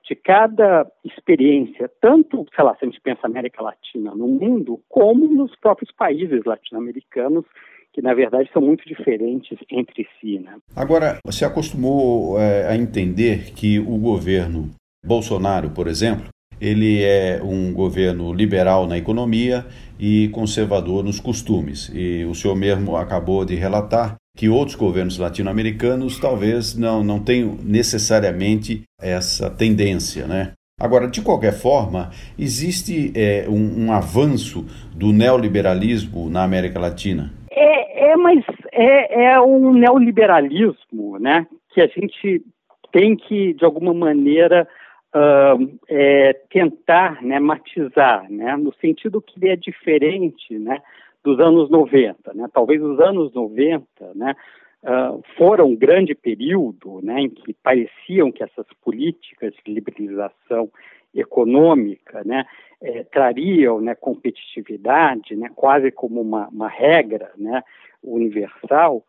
de 0.08 0.16
cada 0.16 0.86
experiência, 1.04 1.90
tanto, 2.02 2.46
sei 2.56 2.64
lá, 2.64 2.76
se 2.76 2.86
a 2.86 2.88
gente 2.88 3.02
pensa 3.02 3.22
América 3.24 3.64
Latina 3.64 4.14
no 4.14 4.28
mundo, 4.28 4.80
como 4.90 5.28
nos 5.28 5.56
próprios 5.56 5.92
países 5.92 6.44
latino-americanos, 6.46 7.46
que 7.94 8.02
na 8.02 8.14
verdade 8.14 8.50
são 8.54 8.62
muito 8.62 8.86
diferentes 8.86 9.58
entre 9.70 10.08
si. 10.20 10.40
Né? 10.40 10.58
Agora, 10.76 11.20
você 11.26 11.46
acostumou 11.46 12.40
é, 12.40 12.68
a 12.68 12.76
entender 12.76 13.54
que 13.54 13.80
o 13.80 13.98
governo 13.98 14.70
Bolsonaro, 15.06 15.72
por 15.72 15.88
exemplo, 15.88 16.30
ele 16.62 17.04
é 17.04 17.42
um 17.44 17.74
governo 17.74 18.32
liberal 18.32 18.86
na 18.86 18.98
economia 18.98 19.66
e 20.00 20.30
conservador 20.30 21.04
nos 21.04 21.20
costumes. 21.20 21.92
E 21.94 22.24
o 22.26 22.36
senhor 22.36 22.56
mesmo 22.56 22.96
acabou 22.96 23.44
de 23.44 23.56
relatar 23.56 24.16
que 24.38 24.48
outros 24.48 24.76
governos 24.76 25.18
latino-americanos 25.18 26.20
talvez 26.20 26.78
não, 26.78 27.04
não 27.04 27.20
tenham 27.20 27.58
necessariamente 27.64 28.84
essa 29.02 29.50
tendência, 29.50 30.28
né? 30.28 30.54
Agora, 30.80 31.08
de 31.08 31.22
qualquer 31.22 31.54
forma, 31.54 32.10
existe 32.40 33.12
é, 33.16 33.46
um, 33.48 33.86
um, 33.86 33.92
avanço 33.92 34.66
do 34.96 35.12
neoliberalismo 35.12 36.28
na 36.28 36.44
América 36.44 36.80
Latina? 36.80 37.32
É, 37.52 38.12
é 38.12 38.16
mas 38.16 38.44
é, 38.72 39.26
é 39.26 39.42
um 39.42 39.74
neoliberalismo, 39.74 41.20
né? 41.20 41.46
Que 41.72 41.82
a 41.82 41.88
gente 41.88 42.44
tem 42.92 43.16
que, 43.16 43.54
de 43.54 43.64
alguma 43.64 43.94
maneira, 43.94 44.68
uh, 45.16 45.80
é, 45.88 46.34
tentar 46.50 47.22
né, 47.22 47.40
matizar, 47.40 48.30
né, 48.30 48.56
no 48.56 48.74
sentido 48.76 49.22
que 49.22 49.40
ele 49.40 49.50
é 49.50 49.56
diferente 49.56 50.58
né, 50.58 50.82
dos 51.24 51.40
anos 51.40 51.70
90. 51.70 52.34
Né? 52.34 52.48
Talvez 52.54 52.82
os 52.82 53.00
anos 53.00 53.34
90 53.34 53.86
né, 54.16 54.36
uh, 54.84 55.22
foram 55.38 55.70
um 55.70 55.76
grande 55.76 56.16
período 56.16 57.02
né, 57.02 57.22
em 57.22 57.30
que 57.30 57.54
pareciam 57.54 58.32
que 58.32 58.44
essas 58.44 58.66
políticas 58.84 59.54
de 59.66 59.74
liberalização 59.74 60.70
econômica 61.14 62.24
né, 62.24 62.46
é, 62.82 63.04
trariam 63.04 63.82
né, 63.82 63.94
competitividade 63.94 65.36
né, 65.36 65.50
quase 65.54 65.92
como 65.92 66.22
uma, 66.22 66.48
uma 66.48 66.70
regra 66.70 67.32
né, 67.38 67.64
universal, 68.04 69.04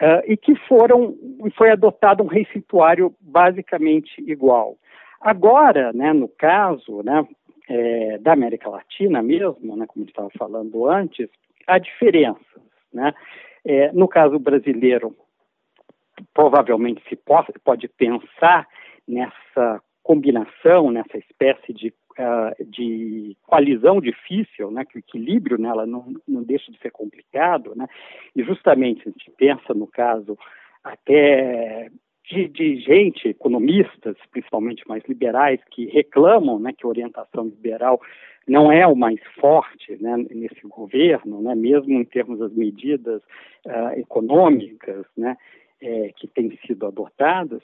Uh, 0.00 0.22
e 0.28 0.36
que 0.36 0.54
foram 0.68 1.16
foi 1.56 1.72
adotado 1.72 2.22
um 2.22 2.28
receituário 2.28 3.12
basicamente 3.20 4.22
igual. 4.24 4.78
Agora, 5.20 5.92
né, 5.92 6.12
no 6.12 6.28
caso 6.28 7.02
né, 7.02 7.26
é, 7.68 8.18
da 8.18 8.32
América 8.32 8.68
Latina 8.68 9.22
mesmo, 9.22 9.76
né, 9.76 9.86
como 9.86 10.04
estava 10.04 10.30
falando 10.38 10.86
antes, 10.88 11.28
há 11.66 11.78
diferenças. 11.78 12.62
Né? 12.92 13.12
É, 13.64 13.92
no 13.92 14.08
caso 14.08 14.38
brasileiro, 14.38 15.14
provavelmente 16.32 17.02
se 17.08 17.16
pode, 17.16 17.52
pode 17.64 17.88
pensar 17.88 18.66
nessa 19.06 19.82
combinação, 20.02 20.90
nessa 20.90 21.18
espécie 21.18 21.72
de, 21.72 21.92
uh, 22.18 22.64
de 22.64 23.36
coalizão 23.42 24.00
difícil, 24.00 24.70
né, 24.70 24.84
que 24.84 24.96
o 24.96 25.00
equilíbrio 25.00 25.58
nela 25.58 25.86
não, 25.86 26.14
não 26.26 26.42
deixa 26.42 26.72
de 26.72 26.78
ser 26.78 26.90
complicado, 26.90 27.74
né, 27.76 27.86
e 28.34 28.42
justamente 28.42 29.02
a 29.06 29.10
gente 29.10 29.30
pensa 29.36 29.74
no 29.74 29.86
caso 29.86 30.38
até 30.82 31.90
de, 32.28 32.48
de, 32.48 32.76
gente, 32.80 33.28
economistas, 33.28 34.16
principalmente 34.30 34.86
mais 34.86 35.02
liberais, 35.08 35.60
que 35.70 35.86
reclamam 35.86 36.58
né, 36.58 36.72
que 36.76 36.84
a 36.84 36.88
orientação 36.88 37.46
liberal 37.46 38.00
não 38.46 38.72
é 38.72 38.86
o 38.86 38.96
mais 38.96 39.20
forte 39.40 39.96
né, 40.00 40.16
nesse 40.30 40.66
governo, 40.66 41.42
né, 41.42 41.54
mesmo 41.54 41.92
em 41.92 42.04
termos 42.04 42.38
das 42.38 42.52
medidas 42.52 43.22
uh, 43.66 43.98
econômicas 43.98 45.04
né, 45.16 45.36
é, 45.80 46.12
que 46.16 46.26
têm 46.26 46.58
sido 46.66 46.86
adotadas, 46.86 47.62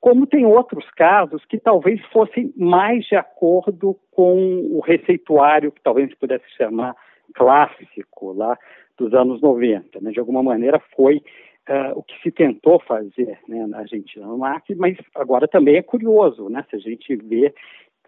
como 0.00 0.26
tem 0.26 0.44
outros 0.44 0.84
casos 0.90 1.42
que 1.46 1.58
talvez 1.58 1.98
fossem 2.12 2.52
mais 2.56 3.06
de 3.06 3.16
acordo 3.16 3.96
com 4.10 4.68
o 4.70 4.80
receituário, 4.80 5.72
que 5.72 5.80
talvez 5.80 6.10
se 6.10 6.16
pudesse 6.16 6.44
chamar 6.56 6.94
clássico 7.32 8.32
lá 8.34 8.58
dos 8.98 9.14
anos 9.14 9.40
90. 9.40 10.00
Né? 10.00 10.10
De 10.10 10.20
alguma 10.20 10.42
maneira 10.42 10.78
foi 10.94 11.22
uh, 11.68 11.98
o 11.98 12.02
que 12.02 12.20
se 12.22 12.30
tentou 12.30 12.80
fazer 12.80 13.38
né, 13.48 13.66
na 13.66 13.78
Argentina 13.78 14.26
no 14.26 14.38
marketing, 14.38 14.78
mas 14.78 14.96
agora 15.14 15.48
também 15.48 15.76
é 15.76 15.82
curioso, 15.82 16.48
né, 16.48 16.64
se 16.68 16.76
a 16.76 16.78
gente 16.78 17.16
vê 17.16 17.54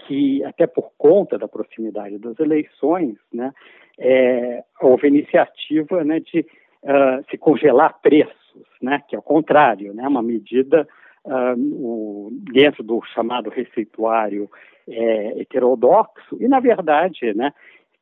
que, 0.00 0.44
até 0.44 0.66
por 0.66 0.90
conta 0.98 1.38
da 1.38 1.48
proximidade 1.48 2.18
das 2.18 2.38
eleições, 2.38 3.16
né, 3.32 3.52
é, 3.98 4.62
houve 4.80 5.08
iniciativa 5.08 6.04
né, 6.04 6.20
de 6.20 6.40
uh, 6.40 7.24
se 7.30 7.38
congelar 7.38 7.98
preços, 8.02 8.66
né, 8.80 9.02
que 9.08 9.16
é 9.16 9.18
o 9.18 9.22
contrário, 9.22 9.94
né, 9.94 10.06
uma 10.06 10.22
medida 10.22 10.86
uh, 11.24 11.58
o, 11.58 12.30
dentro 12.52 12.82
do 12.82 13.02
chamado 13.14 13.48
receituário 13.48 14.50
é, 14.88 15.40
heterodoxo, 15.40 16.36
e, 16.38 16.46
na 16.46 16.60
verdade, 16.60 17.34
né, 17.34 17.52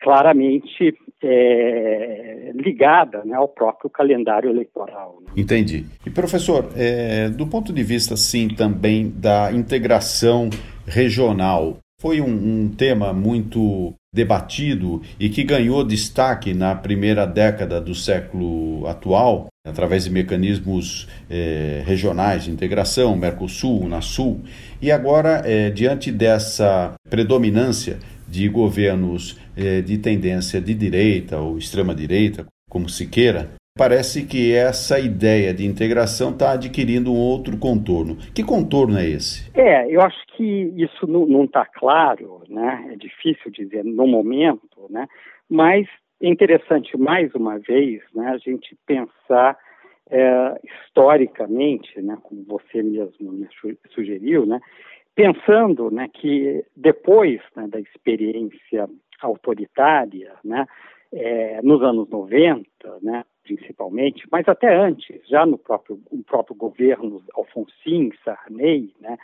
claramente 0.05 0.95
é, 1.23 2.53
ligada 2.55 3.25
né, 3.25 3.35
ao 3.35 3.49
próprio 3.49 3.89
calendário 3.89 4.51
eleitoral. 4.51 5.19
Né? 5.23 5.33
Entendi. 5.35 5.87
E 6.05 6.11
professor, 6.11 6.69
é, 6.77 7.31
do 7.31 7.47
ponto 7.47 7.73
de 7.73 7.83
vista 7.83 8.15
sim 8.15 8.49
também 8.49 9.11
da 9.11 9.51
integração 9.51 10.51
regional, 10.87 11.79
foi 11.99 12.21
um, 12.21 12.27
um, 12.27 12.69
tema 12.69 13.15
muito 13.15 13.95
debatido 14.13 15.01
e 15.19 15.31
que 15.31 15.43
ganhou 15.43 15.83
destaque 15.83 16.53
na 16.53 16.75
primeira 16.75 17.27
década 17.27 17.81
do 17.81 17.95
século 17.95 18.87
atual, 18.87 19.47
através 19.67 20.05
de 20.05 20.11
mecanismos 20.11 21.09
eh, 21.31 21.83
regionais 21.87 22.45
de 22.45 22.51
integração, 22.51 23.17
Mercosul, 23.17 23.83
Unasul, 23.83 24.41
e 24.83 24.93
agora, 24.93 25.43
eh, 25.47 25.71
diante 25.71 26.13
dessa 26.13 26.93
predominância 27.09 27.99
de 28.29 28.49
governos 28.49 29.41
eh, 29.57 29.81
de 29.81 29.99
tendência 29.99 30.61
de 30.61 30.75
direita 30.75 31.39
ou 31.39 31.59
extrema-direita, 31.59 32.47
como 32.69 32.89
se 32.89 33.09
queira, 33.09 33.51
parece 33.77 34.27
que 34.27 34.55
essa 34.55 34.99
ideia 34.99 35.53
de 35.53 35.67
integração 35.67 36.31
está 36.31 36.53
adquirindo 36.53 37.13
um 37.13 37.19
outro 37.19 37.57
contorno. 37.59 38.17
Que 38.35 38.43
contorno 38.43 38.99
é 38.99 39.07
esse? 39.07 39.51
É, 39.55 39.89
eu 39.91 40.01
acho 40.01 40.19
que 40.37 40.73
isso 40.77 41.07
não 41.07 41.45
está 41.45 41.67
claro, 41.67 42.43
né? 42.49 42.91
É 42.93 42.97
difícil 42.97 43.51
dizer 43.51 43.85
no 43.85 44.07
momento, 44.07 44.87
né? 44.91 45.07
Mas 45.49 45.87
é 46.23 46.29
interessante 46.29 46.97
mais 46.97 47.35
uma 47.35 47.59
vez, 47.59 48.03
né? 48.15 48.29
A 48.29 48.39
gente 48.39 48.77
pensar 48.87 49.59
é, 50.11 50.61
historicamente, 50.65 52.01
né? 52.01 52.17
Como 52.23 52.45
você 52.45 52.83
mesmo 52.83 53.33
me 53.33 53.49
sugeriu, 53.91 54.47
né? 54.47 54.61
Pensando, 55.15 55.91
né? 55.91 56.09
Que 56.13 56.65
depois 56.77 57.41
né, 57.57 57.69
da 57.69 57.81
experiência 57.81 58.89
autoritária, 59.21 60.33
né? 60.45 60.67
É, 61.17 61.63
nos 61.63 61.81
anos 61.81 62.09
90, 62.09 62.67
né, 63.01 63.25
principalmente, 63.45 64.27
mas 64.33 64.49
até 64.49 64.75
antes, 64.75 65.21
já 65.29 65.47
no 65.47 65.57
próprio, 65.57 66.01
no 66.11 66.25
próprio 66.25 66.57
governo 66.57 67.23
Alfonsin, 67.37 68.11
Sarney, 68.25 68.93
né, 69.01 69.17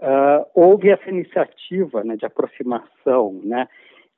uh, 0.00 0.46
houve 0.54 0.88
essa 0.88 1.10
iniciativa 1.10 2.02
né, 2.02 2.16
de 2.16 2.24
aproximação 2.24 3.40
né, 3.44 3.68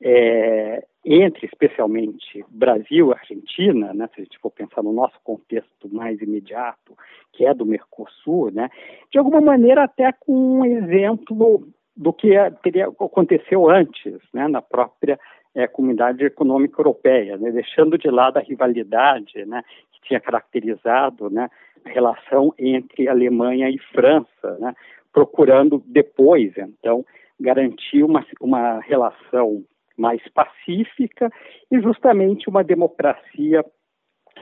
é, 0.02 0.84
entre, 1.04 1.46
especialmente, 1.46 2.44
Brasil 2.48 3.10
e 3.10 3.14
Argentina, 3.14 3.94
né, 3.94 4.08
se 4.14 4.20
a 4.20 4.24
gente 4.24 4.38
for 4.38 4.50
pensar 4.50 4.82
no 4.82 4.92
nosso 4.92 5.18
contexto 5.22 5.88
mais 5.90 6.20
imediato, 6.20 6.96
que 7.32 7.46
é 7.46 7.54
do 7.54 7.64
Mercosul, 7.64 8.50
né, 8.50 8.68
de 9.10 9.18
alguma 9.18 9.40
maneira 9.40 9.84
até 9.84 10.12
com 10.12 10.60
um 10.60 10.64
exemplo 10.64 11.66
do 11.96 12.12
que 12.12 12.30
teria, 12.62 12.86
aconteceu 12.88 13.70
antes, 13.70 14.18
né, 14.34 14.48
na 14.48 14.60
própria 14.60 15.18
é, 15.54 15.66
Comunidade 15.66 16.24
Econômica 16.24 16.80
Europeia, 16.80 17.38
né, 17.38 17.50
deixando 17.50 17.96
de 17.96 18.10
lado 18.10 18.36
a 18.36 18.42
rivalidade 18.42 19.44
né, 19.46 19.62
que 19.92 20.08
tinha 20.08 20.20
caracterizado 20.20 21.30
né, 21.30 21.48
a 21.84 21.88
relação 21.88 22.52
entre 22.58 23.08
Alemanha 23.08 23.70
e 23.70 23.78
França, 23.78 24.58
né, 24.58 24.74
procurando 25.12 25.82
depois, 25.86 26.52
então, 26.58 27.06
garantir 27.40 28.02
uma, 28.02 28.24
uma 28.40 28.80
relação 28.80 29.64
mais 29.96 30.20
pacífica 30.28 31.30
e 31.70 31.80
justamente 31.80 32.48
uma 32.48 32.62
democracia, 32.62 33.64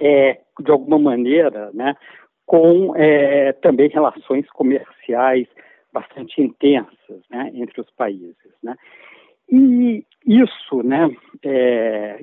é, 0.01 0.40
de 0.61 0.71
alguma 0.71 0.99
maneira, 0.99 1.71
né, 1.73 1.95
com 2.47 2.95
é, 2.97 3.53
também 3.53 3.88
relações 3.88 4.49
comerciais 4.51 5.47
bastante 5.93 6.43
intensas 6.43 7.23
né, 7.31 7.51
entre 7.55 7.81
os 7.81 7.90
países. 7.93 8.37
Né. 8.62 8.75
E 9.51 10.05
isso, 10.27 10.83
né, 10.83 11.09
é, 11.45 12.21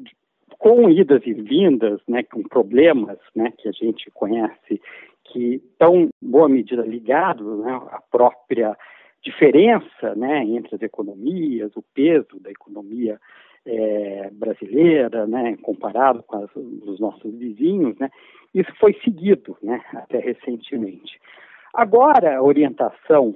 com 0.60 0.90
idas 0.90 1.22
e 1.26 1.34
vindas, 1.34 2.02
né, 2.08 2.24
com 2.24 2.44
problemas 2.44 3.18
né, 3.36 3.52
que 3.58 3.70
a 3.70 3.72
gente 3.72 4.12
conhece, 4.12 4.82
que 5.26 5.56
estão, 5.56 5.96
em 6.02 6.10
boa 6.22 6.50
medida, 6.50 6.82
ligados 6.84 7.60
né, 7.60 7.72
à 7.92 8.02
própria 8.12 8.78
diferença 9.24 10.16
né, 10.16 10.44
entre 10.44 10.76
as 10.76 10.82
economias, 10.82 11.72
o 11.76 11.84
peso 11.94 12.40
da 12.40 12.50
economia 12.50 13.20
é, 13.66 14.30
brasileira, 14.32 15.28
né, 15.28 15.56
comparado 15.62 16.24
com 16.24 16.38
as, 16.38 16.56
os 16.56 17.00
nossos 17.00 17.34
vizinhos, 17.36 17.98
né, 18.00 18.10
isso 18.54 18.72
foi 18.80 18.94
seguido 19.04 19.58
né, 19.62 19.82
até 19.94 20.20
recentemente. 20.20 21.20
Agora, 21.74 22.38
a 22.38 22.44
orientação 22.44 23.36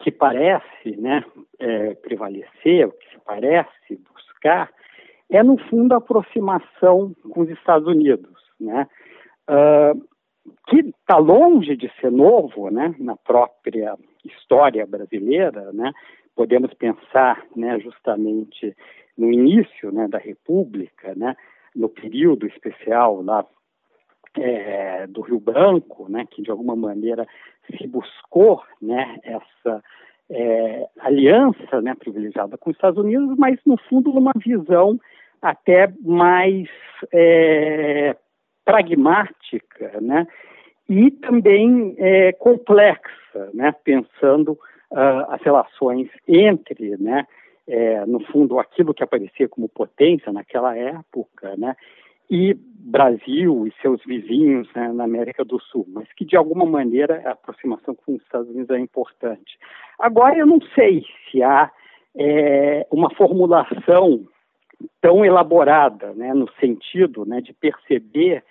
que 0.00 0.10
parece 0.10 0.96
né, 0.96 1.24
é, 1.58 1.94
prevalecer, 1.94 2.86
o 2.86 2.92
que 2.92 3.10
se 3.10 3.18
parece 3.24 3.96
buscar, 4.10 4.70
é, 5.30 5.42
no 5.42 5.58
fundo, 5.68 5.92
a 5.92 5.98
aproximação 5.98 7.14
com 7.30 7.40
os 7.40 7.50
Estados 7.50 7.86
Unidos, 7.86 8.36
né, 8.58 8.86
uh, 9.50 10.00
que 10.68 10.80
está 10.80 11.18
longe 11.18 11.76
de 11.76 11.90
ser 12.00 12.10
novo 12.10 12.70
né, 12.70 12.94
na 12.98 13.16
própria 13.16 13.96
história 14.26 14.86
brasileira. 14.86 15.72
Né, 15.72 15.92
podemos 16.34 16.72
pensar 16.74 17.42
né, 17.56 17.80
justamente 17.80 18.76
no 19.16 19.32
início 19.32 19.90
né, 19.90 20.06
da 20.06 20.18
República, 20.18 21.14
né, 21.14 21.34
no 21.74 21.88
período 21.88 22.46
especial 22.46 23.22
lá 23.22 23.44
é, 24.34 25.06
do 25.06 25.22
Rio 25.22 25.40
Branco, 25.40 26.08
né, 26.10 26.26
que 26.30 26.42
de 26.42 26.50
alguma 26.50 26.76
maneira 26.76 27.26
se 27.66 27.86
buscou 27.86 28.62
né, 28.80 29.18
essa 29.22 29.82
é, 30.30 30.86
aliança 31.00 31.80
né, 31.80 31.94
privilegiada 31.94 32.58
com 32.58 32.70
os 32.70 32.76
Estados 32.76 33.02
Unidos, 33.02 33.36
mas 33.38 33.58
no 33.64 33.78
fundo 33.88 34.12
numa 34.12 34.32
visão 34.36 35.00
até 35.40 35.92
mais 36.02 36.68
é, 37.12 38.16
pragmática, 38.64 40.00
né, 40.00 40.26
e 40.88 41.10
também 41.10 41.94
é, 41.98 42.32
complexa, 42.32 43.50
né, 43.52 43.74
pensando 43.84 44.52
uh, 44.90 45.30
as 45.30 45.42
relações 45.42 46.08
entre, 46.26 46.96
né, 46.98 47.26
é, 47.66 48.06
no 48.06 48.20
fundo, 48.26 48.58
aquilo 48.58 48.94
que 48.94 49.02
aparecia 49.02 49.48
como 49.48 49.68
potência 49.68 50.32
naquela 50.32 50.76
época, 50.76 51.56
né, 51.56 51.74
e 52.30 52.54
Brasil 52.54 53.66
e 53.66 53.72
seus 53.82 54.00
vizinhos 54.04 54.68
né, 54.74 54.92
na 54.92 55.04
América 55.04 55.44
do 55.44 55.60
Sul, 55.60 55.86
mas 55.88 56.06
que 56.12 56.24
de 56.24 56.36
alguma 56.36 56.64
maneira 56.64 57.22
a 57.24 57.32
aproximação 57.32 57.94
com 57.94 58.14
os 58.14 58.22
Estados 58.22 58.48
Unidos 58.48 58.70
é 58.70 58.78
importante. 58.78 59.58
Agora, 59.98 60.36
eu 60.36 60.46
não 60.46 60.60
sei 60.74 61.04
se 61.30 61.42
há 61.42 61.70
é, 62.16 62.86
uma 62.90 63.10
formulação 63.14 64.24
tão 65.00 65.24
elaborada, 65.24 66.12
né, 66.14 66.32
no 66.34 66.50
sentido 66.60 67.24
né, 67.24 67.40
de 67.40 67.52
perceber, 67.52 68.44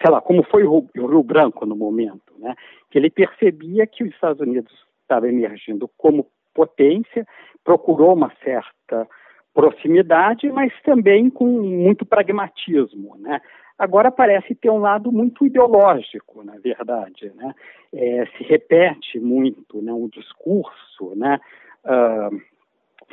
sei 0.00 0.10
lá, 0.10 0.20
como 0.20 0.42
foi 0.44 0.64
o 0.64 0.86
Rio 0.94 1.22
Branco 1.22 1.64
no 1.64 1.76
momento, 1.76 2.34
né, 2.38 2.54
que 2.90 2.98
ele 2.98 3.10
percebia 3.10 3.86
que 3.86 4.04
os 4.04 4.10
Estados 4.10 4.40
Unidos 4.40 4.72
estavam 5.02 5.28
emergindo 5.28 5.88
como 5.96 6.26
potência, 6.54 7.26
procurou 7.64 8.14
uma 8.14 8.32
certa 8.42 9.06
proximidade, 9.52 10.50
mas 10.50 10.72
também 10.82 11.30
com 11.30 11.46
muito 11.46 12.04
pragmatismo, 12.04 13.16
né? 13.18 13.40
Agora 13.78 14.10
parece 14.10 14.54
ter 14.54 14.70
um 14.70 14.78
lado 14.78 15.10
muito 15.10 15.46
ideológico, 15.46 16.44
na 16.44 16.56
verdade, 16.58 17.32
né? 17.34 17.54
É, 17.92 18.26
se 18.36 18.44
repete 18.44 19.18
muito, 19.18 19.80
né, 19.80 19.92
um 19.92 20.08
discurso, 20.08 21.14
né? 21.16 21.40
Uh, 21.84 22.40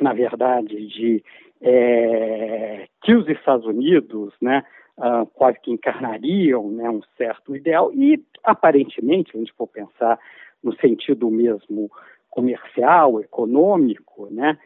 na 0.00 0.12
verdade, 0.12 0.86
de 0.86 1.22
é, 1.60 2.86
que 3.02 3.14
os 3.14 3.28
Estados 3.28 3.66
Unidos, 3.66 4.34
né, 4.40 4.64
uh, 4.98 5.26
quase 5.34 5.58
que 5.60 5.70
encarnariam, 5.70 6.70
né, 6.70 6.88
um 6.90 7.02
certo 7.16 7.54
ideal 7.56 7.92
e 7.92 8.22
aparentemente, 8.42 9.32
a 9.34 9.38
gente 9.38 9.52
for 9.52 9.66
pensar 9.66 10.18
no 10.62 10.74
sentido 10.76 11.30
mesmo 11.30 11.90
comercial, 12.30 13.20
econômico, 13.20 14.28
né, 14.30 14.58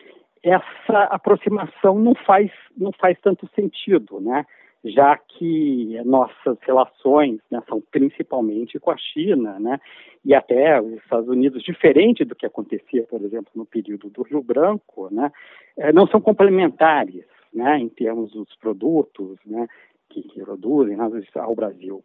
essa 0.43 1.05
aproximação 1.11 1.99
não 1.99 2.15
faz, 2.15 2.51
não 2.77 2.93
faz 2.93 3.19
tanto 3.21 3.49
sentido, 3.55 4.21
né? 4.21 4.47
já 4.89 5.17
que 5.17 6.01
nossas 6.05 6.57
relações 6.63 7.41
né, 7.51 7.61
são 7.69 7.83
principalmente 7.91 8.79
com 8.79 8.91
a 8.91 8.97
China, 8.97 9.59
né, 9.59 9.81
e 10.25 10.35
até 10.35 10.81
os 10.81 10.93
Estados 10.95 11.29
Unidos, 11.29 11.63
diferente 11.63 12.25
do 12.25 12.35
que 12.35 12.47
acontecia, 12.47 13.03
por 13.05 13.21
exemplo, 13.23 13.51
no 13.55 13.67
período 13.67 14.09
do 14.09 14.23
Rio 14.23 14.43
Branco, 14.43 15.09
né, 15.11 15.33
eh, 15.77 15.93
não 15.93 16.07
são 16.07 16.21
complementares, 16.21 17.25
né, 17.53 17.79
em 17.79 17.89
termos 17.89 18.33
dos 18.33 18.55
produtos, 18.57 19.39
né, 19.45 19.67
que, 20.09 20.23
que 20.23 20.43
produzem 20.43 20.97
ao 21.35 21.55
Brasil. 21.55 22.03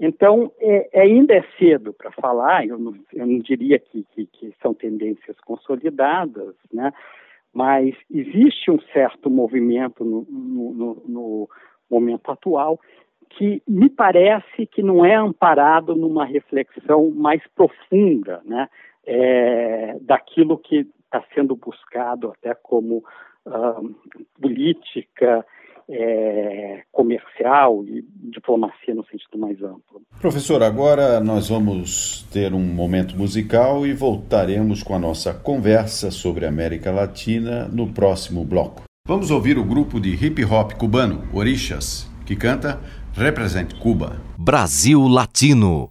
Então, 0.00 0.52
é, 0.60 1.00
ainda 1.00 1.34
é 1.34 1.44
cedo 1.58 1.92
para 1.92 2.12
falar, 2.12 2.64
eu 2.66 2.78
não, 2.78 2.94
eu 3.12 3.26
não 3.26 3.38
diria 3.40 3.78
que, 3.78 4.04
que, 4.12 4.26
que, 4.26 4.54
são 4.62 4.72
tendências 4.72 5.36
consolidadas, 5.40 6.54
né, 6.72 6.92
mas 7.52 7.96
existe 8.08 8.70
um 8.70 8.80
certo 8.92 9.28
movimento 9.28 10.04
no, 10.04 10.24
no, 10.30 10.72
no, 10.72 11.02
no 11.08 11.48
momento 11.90 12.30
atual 12.30 12.78
que 13.30 13.60
me 13.66 13.90
parece 13.90 14.66
que 14.66 14.82
não 14.82 15.04
é 15.04 15.14
amparado 15.14 15.94
numa 15.94 16.24
reflexão 16.24 17.10
mais 17.10 17.42
profunda, 17.54 18.40
né, 18.44 18.68
é, 19.04 19.96
daquilo 20.00 20.58
que 20.58 20.86
está 21.04 21.24
sendo 21.34 21.56
buscado 21.56 22.30
até 22.30 22.54
como 22.54 23.02
uh, 23.46 23.94
política 24.40 25.44
é, 25.90 26.82
comercial 26.92 27.84
e 27.84 28.04
diplomacia 28.30 28.94
no 28.94 29.04
sentido 29.06 29.38
mais 29.38 29.60
amplo. 29.62 30.02
Professor, 30.20 30.62
agora 30.62 31.20
nós 31.20 31.48
vamos 31.48 32.26
ter 32.32 32.52
um 32.52 32.60
momento 32.60 33.16
musical 33.16 33.86
e 33.86 33.92
voltaremos 33.92 34.82
com 34.82 34.94
a 34.94 34.98
nossa 34.98 35.32
conversa 35.32 36.10
sobre 36.10 36.44
a 36.44 36.48
América 36.48 36.90
Latina 36.90 37.68
no 37.68 37.92
próximo 37.92 38.44
bloco. 38.44 38.82
Vamos 39.06 39.30
ouvir 39.30 39.56
o 39.56 39.64
grupo 39.64 39.98
de 39.98 40.10
hip 40.10 40.44
hop 40.44 40.72
cubano, 40.72 41.22
Orixas, 41.32 42.10
que 42.26 42.36
canta 42.36 42.78
Represent 43.14 43.78
Cuba. 43.78 44.20
Brasil 44.36 45.08
Latino. 45.08 45.90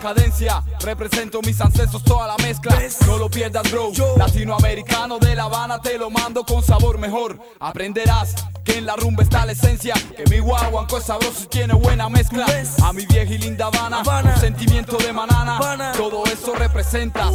Cadencia. 0.00 0.62
Represento 0.80 1.40
mis 1.42 1.60
ancestros, 1.60 2.02
toda 2.02 2.26
la 2.26 2.36
mezcla. 2.38 2.76
No 3.06 3.18
lo 3.18 3.30
pierdas, 3.30 3.70
bro. 3.70 3.92
Latinoamericano 4.16 5.18
de 5.18 5.36
La 5.36 5.44
Habana 5.44 5.80
te 5.80 5.98
lo 5.98 6.10
mando 6.10 6.44
con 6.44 6.62
sabor 6.62 6.98
mejor. 6.98 7.38
Aprenderás 7.60 8.34
que 8.64 8.78
en 8.78 8.86
la 8.86 8.96
rumba 8.96 9.22
está 9.22 9.46
la 9.46 9.52
esencia. 9.52 9.94
Que 10.16 10.24
mi 10.28 10.40
guaguanco 10.40 10.98
es 10.98 11.04
sabroso 11.04 11.44
y 11.44 11.46
tiene 11.46 11.74
buena 11.74 12.08
mezcla. 12.08 12.46
A 12.82 12.92
mi 12.92 13.06
vieja 13.06 13.32
y 13.32 13.38
linda 13.38 13.66
Habana, 13.66 14.02
un 14.34 14.40
sentimiento 14.40 14.96
de 14.96 15.12
manana. 15.12 15.92
Todo 15.96 16.24
eso 16.24 16.54
representas. 16.54 17.30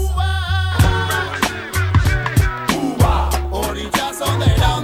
Cuba, 2.67 3.29
orillazo 3.51 4.25
de 4.39 4.57
la 4.57 4.81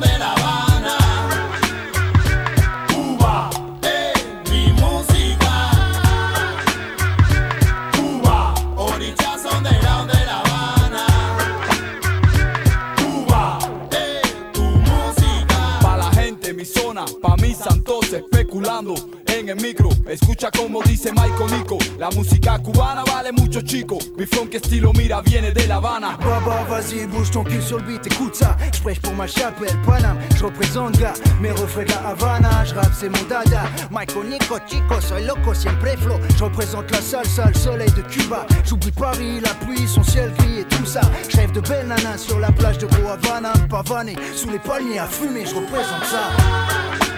en 19.27 19.49
el 19.49 19.55
micro. 19.57 19.89
Escucha 20.07 20.49
como 20.51 20.81
dice 20.83 21.11
Michael 21.11 21.51
Nico, 21.51 21.77
la 21.99 22.09
música 22.09 22.57
cubana 22.59 23.03
vale 23.03 23.31
mucho 23.31 23.61
chico. 23.61 23.97
Mi 24.17 24.25
funk 24.25 24.55
estilo 24.55 24.91
mira 24.93 25.21
viene 25.21 25.51
de 25.51 25.67
La 25.67 25.75
Habana. 25.75 26.17
Baba, 26.17 26.63
vas-y, 26.63 27.05
bouge 27.05 27.31
ton 27.31 27.43
cul 27.43 27.61
sur 27.61 27.77
le 27.77 27.83
beat, 27.83 28.07
écoute 28.07 28.35
ça. 28.35 28.57
Je 28.73 28.81
prêche 28.81 28.99
pour 28.99 29.13
ma 29.13 29.27
chapelle, 29.27 29.77
Paname. 29.85 30.17
Je 30.35 30.45
représente 30.45 30.97
gars, 30.97 31.13
mes 31.39 31.51
refrains 31.51 31.83
de 31.83 31.89
la 31.89 32.09
Havana. 32.09 32.65
Je 32.65 32.73
rappe, 32.73 32.93
c'est 32.99 33.09
mon 33.09 33.23
dada. 33.29 33.63
Michael 33.91 34.29
Nico, 34.29 34.57
chico, 34.67 34.99
soy 34.99 35.25
loco, 35.25 35.53
siempre 35.53 35.95
flow. 35.97 36.19
Je 36.37 36.43
représente 36.43 36.89
la 36.91 37.01
salsa, 37.01 37.45
le 37.47 37.53
soleil 37.53 37.91
de 37.91 38.01
Cuba. 38.01 38.45
J'oublie 38.65 38.91
Paris, 38.91 39.39
la 39.41 39.53
pluie, 39.53 39.87
son 39.87 40.03
ciel 40.03 40.33
gris 40.37 40.59
et 40.59 40.65
tout 40.65 40.85
ça. 40.85 41.01
Je 41.29 41.37
rêve 41.37 41.51
de 41.51 41.61
belles 41.61 41.87
nanas 41.87 42.17
sur 42.17 42.39
la 42.39 42.51
plage 42.51 42.79
de 42.79 42.87
Havana. 42.87 43.53
Pavané, 43.69 44.15
sous 44.35 44.49
les 44.49 44.59
palmiers 44.59 44.99
à 44.99 45.05
fumer, 45.05 45.45
je 45.45 45.55
représente 45.55 46.05
ça. 46.05 47.11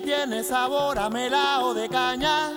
Tiene 0.00 0.42
sabor 0.42 0.98
a 0.98 1.08
melao 1.08 1.74
de 1.74 1.88
caña 1.88 2.52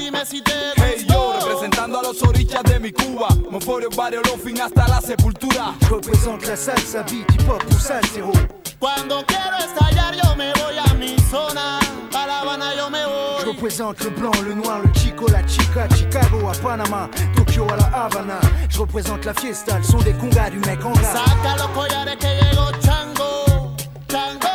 dime 0.00 0.24
si 0.24 0.40
te 0.42 0.52
Hey 0.76 1.04
yo, 1.08 1.34
representando 1.38 2.00
a 2.00 2.02
los 2.02 2.22
orillas 2.22 2.62
de 2.64 2.80
mi 2.80 2.92
Cuba. 2.92 3.28
Moforio, 3.50 3.90
barrio, 3.90 4.22
fin 4.42 4.60
hasta 4.60 4.88
la 4.88 5.00
sepultura. 5.00 5.74
Je 5.80 5.88
représente 5.88 6.46
la 6.46 6.56
salsa, 6.56 7.02
beat, 7.02 7.30
hip 7.32 7.48
hop, 7.48 7.62
tout 7.68 7.78
ça, 7.78 8.00
zéro. 8.12 8.32
Cuando 8.78 9.22
quiero 9.26 9.56
estallar 9.58 10.14
yo 10.14 10.34
me 10.36 10.52
voy 10.54 10.78
a 10.78 10.94
mi 10.94 11.14
zona 11.30 11.78
A 12.14 12.26
La 12.26 12.40
Habana 12.40 12.74
yo 12.74 12.88
me 12.88 13.00
Je 13.00 13.44
voy 13.44 13.52
représente 13.52 14.04
le 14.04 14.10
blanc, 14.10 14.32
le 14.42 14.54
noir, 14.54 14.80
le 14.82 14.90
chico, 14.92 15.26
la 15.28 15.44
chica, 15.44 15.86
Chicago 15.94 16.48
à 16.48 16.52
Panama, 16.56 17.10
Tokyo 17.36 17.66
à 17.70 17.76
la 17.76 18.04
Havana. 18.04 18.40
Je 18.70 18.78
représente 18.78 19.24
la 19.26 19.34
fiesta, 19.34 19.78
le 19.78 19.84
son 19.84 19.98
des 19.98 20.14
congas 20.14 20.48
du 20.50 20.58
mec 20.60 20.82
en 20.84 20.92
gras. 20.92 21.12
Saca 21.12 21.56
los 21.58 21.68
collares 21.68 22.16
que 22.16 22.26
llegó 22.26 22.70
Chango 22.80 23.74
Chango 24.08 24.48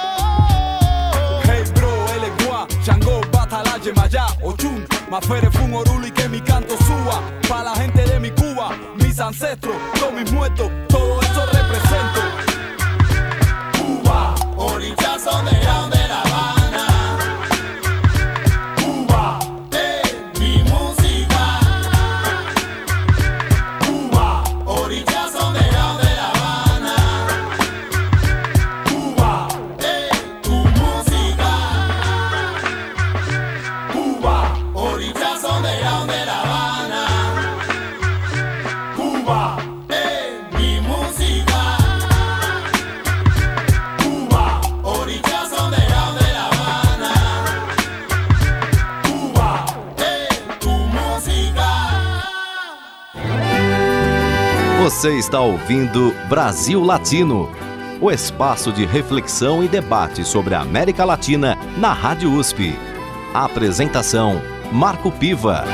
Hey 1.43 1.63
bro, 1.75 1.89
él 2.15 2.23
es 2.23 2.45
guá, 2.47 2.67
Chango, 2.83 3.21
Batala, 3.31 3.77
Yemayá, 3.83 4.25
Ochun, 4.43 4.83
Mafere, 5.15 5.49
Fun, 5.49 5.73
Oruli, 5.73 6.11
que 6.11 6.27
mi 6.27 6.41
canto 6.41 6.75
suba. 6.75 7.21
Pa' 7.47 7.63
la 7.63 7.73
gente 7.73 8.03
de 8.03 8.19
mi 8.19 8.31
Cuba, 8.31 8.71
mis 8.95 9.17
ancestros, 9.17 9.73
todos 9.97 10.11
mis 10.11 10.29
muertos, 10.29 10.69
todo 10.89 11.21
eso 11.21 11.45
represento. 11.53 12.19
Cuba, 13.79 14.35
orillazo 14.57 15.41
de 15.43 16.07
la 16.09 16.54
Você 54.95 55.17
está 55.17 55.41
ouvindo 55.41 56.15
Brasil 56.29 56.81
Latino, 56.81 57.49
o 57.99 58.09
espaço 58.09 58.71
de 58.71 58.85
reflexão 58.85 59.61
e 59.61 59.67
debate 59.67 60.23
sobre 60.23 60.55
a 60.55 60.61
América 60.61 61.03
Latina 61.03 61.57
na 61.77 61.91
Rádio 61.91 62.31
USP. 62.31 62.73
A 63.33 63.43
apresentação: 63.43 64.41
Marco 64.71 65.11
Piva. 65.11 65.65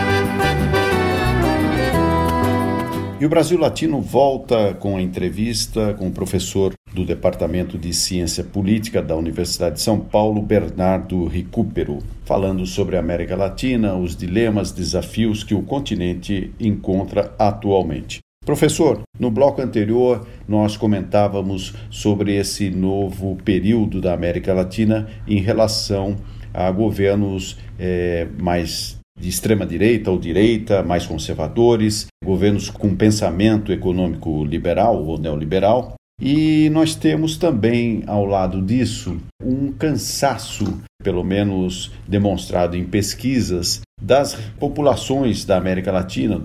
E 3.19 3.23
o 3.23 3.29
Brasil 3.29 3.59
Latino 3.59 4.01
volta 4.01 4.73
com 4.73 4.97
a 4.97 5.01
entrevista 5.01 5.93
com 5.93 6.07
o 6.07 6.11
professor 6.11 6.73
do 6.91 7.05
Departamento 7.05 7.77
de 7.77 7.93
Ciência 7.93 8.43
Política 8.43 9.03
da 9.03 9.15
Universidade 9.15 9.75
de 9.75 9.81
São 9.81 9.99
Paulo, 9.99 10.41
Bernardo 10.41 11.27
Recupero, 11.27 11.99
falando 12.25 12.65
sobre 12.65 12.97
a 12.97 12.99
América 13.01 13.35
Latina, 13.35 13.93
os 13.95 14.15
dilemas, 14.15 14.71
desafios 14.71 15.43
que 15.43 15.53
o 15.53 15.61
continente 15.61 16.51
encontra 16.59 17.35
atualmente. 17.37 18.19
Professor, 18.43 19.01
no 19.19 19.29
bloco 19.29 19.61
anterior 19.61 20.25
nós 20.47 20.75
comentávamos 20.75 21.75
sobre 21.91 22.35
esse 22.35 22.71
novo 22.71 23.35
período 23.45 24.01
da 24.01 24.13
América 24.13 24.51
Latina 24.51 25.07
em 25.27 25.39
relação 25.39 26.15
a 26.51 26.71
governos 26.71 27.59
eh, 27.79 28.27
mais 28.41 28.99
de 29.19 29.29
extrema 29.29 29.65
direita 29.65 30.09
ou 30.09 30.17
direita, 30.17 30.81
mais 30.81 31.05
conservadores, 31.05 32.07
governos 32.25 32.69
com 32.71 32.95
pensamento 32.95 33.71
econômico 33.71 34.43
liberal 34.43 35.05
ou 35.05 35.19
neoliberal. 35.19 35.93
E 36.19 36.69
nós 36.71 36.95
temos 36.95 37.37
também, 37.37 38.03
ao 38.07 38.25
lado 38.25 38.61
disso, 38.61 39.17
um 39.43 39.71
cansaço, 39.71 40.81
pelo 41.03 41.23
menos 41.23 41.91
demonstrado 42.07 42.75
em 42.75 42.85
pesquisas, 42.85 43.81
das 44.01 44.35
populações 44.59 45.45
da 45.45 45.57
América 45.57 45.91
Latina, 45.91 46.41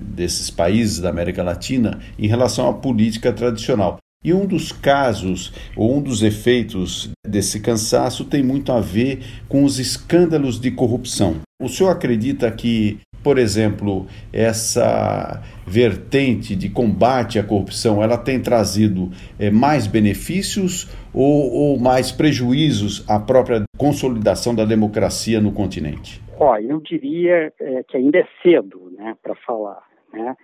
desses 0.00 0.50
países 0.50 1.00
da 1.00 1.10
América 1.10 1.42
Latina, 1.42 1.98
em 2.18 2.28
relação 2.28 2.68
à 2.68 2.72
política 2.72 3.32
tradicional. 3.32 3.98
E 4.22 4.34
um 4.34 4.44
dos 4.44 4.70
casos, 4.70 5.50
ou 5.74 5.96
um 5.96 6.02
dos 6.02 6.22
efeitos 6.22 7.08
desse 7.26 7.58
cansaço 7.58 8.22
tem 8.22 8.42
muito 8.42 8.70
a 8.70 8.78
ver 8.78 9.24
com 9.48 9.64
os 9.64 9.78
escândalos 9.78 10.60
de 10.60 10.70
corrupção. 10.70 11.36
O 11.58 11.70
senhor 11.70 11.88
acredita 11.88 12.50
que, 12.50 12.98
por 13.22 13.38
exemplo, 13.38 14.06
essa 14.30 15.42
vertente 15.66 16.54
de 16.54 16.68
combate 16.68 17.38
à 17.38 17.42
corrupção, 17.42 18.02
ela 18.02 18.18
tem 18.18 18.38
trazido 18.38 19.10
é, 19.38 19.50
mais 19.50 19.86
benefícios 19.86 20.88
ou, 21.14 21.50
ou, 21.50 21.78
mais 21.78 22.12
prejuízos 22.12 23.02
à 23.08 23.18
própria 23.18 23.62
consolidação 23.78 24.54
da 24.54 24.66
democracia 24.66 25.40
no 25.40 25.50
continente? 25.50 26.20
Olha, 26.40 26.72
eu 26.72 26.80
diria 26.80 27.52
é, 27.60 27.82
que 27.82 27.98
ainda 27.98 28.18
é 28.18 28.26
cedo 28.42 28.90
né, 28.92 29.14
para 29.22 29.34
falar. 29.34 29.82
Né? 30.10 30.34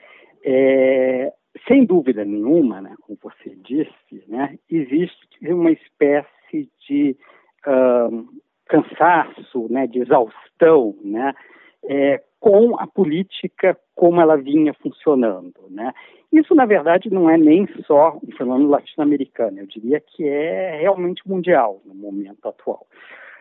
É, 0.44 1.32
sem 1.66 1.86
dúvida 1.86 2.22
nenhuma, 2.22 2.82
né, 2.82 2.94
como 3.01 3.18
você 3.22 3.57
disse, 3.57 4.24
né, 4.28 4.59
existe 4.70 5.26
uma 5.49 5.70
espécie 5.70 6.70
de 6.86 7.16
uh, 7.66 8.28
cansaço, 8.66 9.66
né, 9.70 9.86
de 9.86 10.01
exaustão, 10.01 10.94
né, 11.03 11.32
é, 11.84 12.22
com 12.38 12.78
a 12.78 12.86
política 12.86 13.76
como 13.94 14.20
ela 14.20 14.36
vinha 14.36 14.74
funcionando, 14.74 15.66
né. 15.70 15.92
Isso, 16.30 16.55
na 16.55 16.66
verdade, 16.66 17.09
não 17.09 17.30
é 17.30 17.38
nem 17.38 17.66
só 17.86 18.18
um 18.22 18.36
fenômeno 18.36 18.68
latino-americano, 18.68 19.61
eu 19.61 19.66
diria 19.66 19.99
que 19.99 20.28
é 20.28 20.78
realmente 20.80 21.26
mundial 21.26 21.80
no 21.86 21.94
momento 21.94 22.47
atual. 22.47 22.86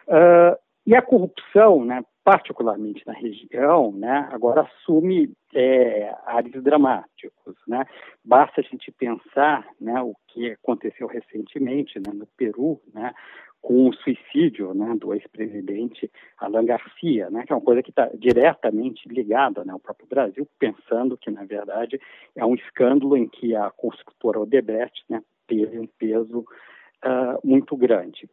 Uh, 0.07 0.55
e 0.85 0.95
a 0.95 1.01
corrupção, 1.01 1.83
né, 1.83 2.03
particularmente 2.23 3.03
na 3.07 3.13
região, 3.13 3.91
né, 3.91 4.29
agora 4.31 4.61
assume 4.61 5.33
é, 5.53 6.13
áreas 6.25 6.63
dramáticos. 6.63 7.55
Né? 7.67 7.85
Basta 8.23 8.61
a 8.61 8.63
gente 8.63 8.91
pensar 8.91 9.67
né, 9.79 10.01
o 10.01 10.15
que 10.27 10.51
aconteceu 10.51 11.07
recentemente 11.07 11.99
né, 11.99 12.13
no 12.13 12.27
Peru, 12.37 12.79
né, 12.93 13.13
com 13.61 13.89
o 13.89 13.93
suicídio 13.93 14.75
né, 14.75 14.95
do 14.99 15.11
ex-presidente 15.11 16.11
Alan 16.37 16.65
Garcia, 16.65 17.31
né, 17.31 17.43
que 17.45 17.51
é 17.51 17.55
uma 17.55 17.63
coisa 17.63 17.81
que 17.81 17.89
está 17.89 18.07
diretamente 18.13 19.09
ligada 19.09 19.65
né, 19.65 19.73
ao 19.73 19.79
próprio 19.79 20.07
Brasil, 20.07 20.47
pensando 20.59 21.17
que, 21.17 21.31
na 21.31 21.45
verdade, 21.45 21.99
é 22.35 22.45
um 22.45 22.53
escândalo 22.53 23.17
em 23.17 23.27
que 23.27 23.55
a 23.55 23.71
construtora 23.71 24.39
Odebrecht 24.39 25.03
né, 25.09 25.19
teve 25.47 25.79
um 25.79 25.87
peso 25.97 26.41
uh, 26.41 27.39
muito 27.43 27.75
grande. 27.75 28.29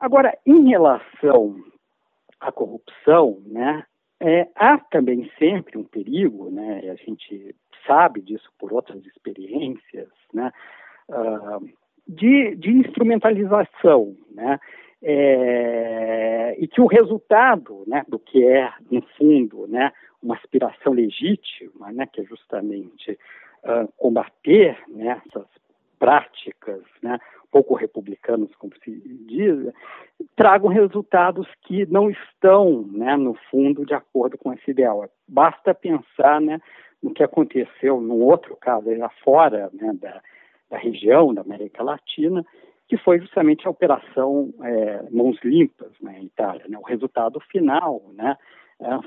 Agora, 0.00 0.36
em 0.46 0.70
relação 0.70 1.54
à 2.42 2.52
corrupção, 2.52 3.40
né, 3.46 3.84
é, 4.20 4.48
há 4.54 4.78
também 4.78 5.30
sempre 5.38 5.78
um 5.78 5.84
perigo, 5.84 6.50
né, 6.50 6.90
a 6.90 6.94
gente 6.94 7.54
sabe 7.86 8.20
disso 8.20 8.48
por 8.58 8.72
outras 8.72 9.04
experiências, 9.06 10.08
né, 10.32 10.52
uh, 11.08 11.68
de, 12.06 12.54
de, 12.56 12.70
instrumentalização, 12.70 14.16
né, 14.30 14.60
é, 15.02 16.56
e 16.58 16.68
que 16.68 16.80
o 16.80 16.86
resultado 16.86 17.84
né, 17.86 18.04
do 18.06 18.18
que 18.18 18.44
é, 18.44 18.72
no 18.90 19.02
fundo, 19.16 19.66
né, 19.66 19.92
uma 20.22 20.36
aspiração 20.36 20.92
legítima, 20.92 21.90
né, 21.92 22.06
que 22.06 22.20
é 22.20 22.24
justamente 22.24 23.18
uh, 23.64 23.92
combater 23.96 24.78
né, 24.88 25.20
essas 25.26 25.46
práticas, 26.02 26.82
né, 27.00 27.16
pouco 27.48 27.74
republicanos, 27.74 28.52
como 28.56 28.72
se 28.82 28.90
diz, 29.24 29.72
tragam 30.34 30.68
resultados 30.68 31.46
que 31.62 31.86
não 31.86 32.10
estão, 32.10 32.84
né, 32.90 33.16
no 33.16 33.34
fundo, 33.48 33.86
de 33.86 33.94
acordo 33.94 34.36
com 34.36 34.52
esse 34.52 34.72
ideal. 34.72 35.08
Basta 35.28 35.72
pensar 35.72 36.40
né, 36.40 36.60
no 37.00 37.14
que 37.14 37.22
aconteceu 37.22 38.00
num 38.00 38.20
outro 38.20 38.56
caso, 38.56 38.92
lá 38.98 39.10
fora 39.22 39.70
né, 39.74 39.92
da, 40.00 40.20
da 40.68 40.76
região 40.76 41.32
da 41.32 41.42
América 41.42 41.84
Latina, 41.84 42.44
que 42.88 42.96
foi 42.96 43.20
justamente 43.20 43.64
a 43.64 43.70
operação 43.70 44.52
é, 44.60 45.04
Mãos 45.12 45.38
Limpas 45.44 45.92
na 46.00 46.10
né, 46.10 46.22
Itália. 46.24 46.64
Né? 46.68 46.76
O 46.76 46.82
resultado 46.82 47.38
final 47.38 48.02
né, 48.14 48.36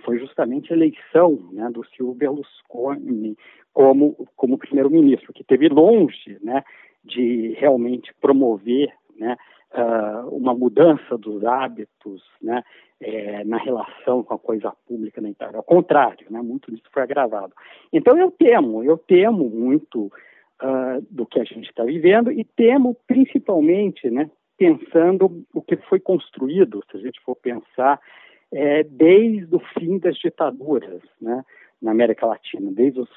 foi 0.04 0.20
justamente 0.20 0.72
a 0.72 0.76
eleição 0.76 1.50
né, 1.52 1.70
do 1.70 1.84
Silvio 1.86 2.14
Berlusconi 2.14 3.38
como, 3.74 4.28
como 4.36 4.58
primeiro-ministro, 4.58 5.34
que 5.34 5.44
teve 5.44 5.68
longe 5.68 6.38
né, 6.42 6.64
de 7.04 7.56
realmente 7.60 8.14
promover 8.22 8.94
né, 9.18 9.36
uh, 9.74 10.30
uma 10.30 10.54
mudança 10.54 11.18
dos 11.18 11.44
hábitos 11.44 12.24
né, 12.42 12.64
é, 13.02 13.44
na 13.44 13.58
relação 13.58 14.24
com 14.24 14.34
a 14.34 14.40
coisa 14.40 14.74
pública 14.88 15.22
na 15.22 15.30
Itália. 15.30 15.58
Ao 15.58 15.64
contrário, 15.64 16.26
né, 16.30 16.42
muito 16.42 16.72
disso 16.72 16.90
foi 16.92 17.04
agravado. 17.04 17.54
Então 17.92 18.18
eu 18.18 18.32
temo, 18.32 18.84
eu 18.84 18.98
temo 18.98 19.50
muito 19.50 20.06
uh, 20.06 21.02
do 21.10 21.26
que 21.26 21.40
a 21.40 21.44
gente 21.44 21.70
está 21.70 21.84
vivendo 21.84 22.32
e 22.32 22.44
temo 22.44 22.96
principalmente, 23.06 24.10
né, 24.10 24.30
pensando 24.58 25.46
o 25.54 25.62
que 25.62 25.76
foi 25.76 26.00
construído, 26.00 26.82
se 26.90 26.98
a 26.98 27.00
gente 27.00 27.20
for 27.22 27.36
pensar, 27.36 28.00
é, 28.56 28.84
desde 28.84 29.54
o 29.54 29.60
fim 29.78 30.00
das 30.00 30.16
ditaduras 30.16 31.02
né, 31.22 31.44
na 31.82 31.92
América 31.92 32.26
Latina, 32.26 32.72
desde 32.72 33.02
os 33.02 33.10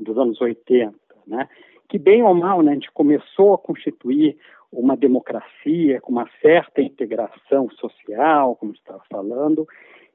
dos 0.00 0.16
anos 0.16 0.40
80, 0.40 0.94
né, 1.26 1.48
que 1.88 1.98
bem 1.98 2.22
ou 2.22 2.32
mal 2.32 2.62
né, 2.62 2.70
a 2.70 2.74
gente 2.74 2.92
começou 2.92 3.54
a 3.54 3.58
constituir 3.58 4.38
uma 4.72 4.96
democracia 4.96 6.00
com 6.00 6.12
uma 6.12 6.30
certa 6.40 6.80
integração 6.80 7.68
social, 7.70 8.54
como 8.54 8.72
estava 8.72 9.02
falando, 9.10 9.66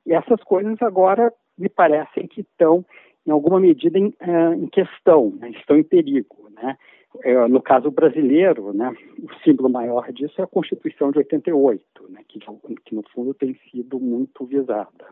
e 0.05 0.13
essas 0.13 0.41
coisas 0.43 0.81
agora 0.81 1.31
me 1.57 1.67
parecem 1.67 2.25
que 2.25 2.41
estão, 2.41 2.85
em 3.27 3.31
alguma 3.31 3.59
medida, 3.59 3.99
em, 3.99 4.07
uh, 4.07 4.53
em 4.53 4.67
questão, 4.67 5.33
né, 5.41 5.49
estão 5.49 5.77
em 5.77 5.83
perigo. 5.83 6.49
Né? 6.51 6.77
É, 7.23 7.47
no 7.47 7.61
caso 7.61 7.89
brasileiro, 7.89 8.71
né, 8.71 8.95
o 9.23 9.33
símbolo 9.43 9.69
maior 9.69 10.11
disso 10.11 10.39
é 10.39 10.43
a 10.43 10.47
Constituição 10.47 11.11
de 11.11 11.17
88, 11.17 11.83
né, 12.09 12.21
que, 12.27 12.39
que 12.85 12.95
no 12.95 13.03
fundo 13.13 13.33
tem 13.33 13.57
sido 13.71 13.99
muito 13.99 14.45
visada. 14.45 15.07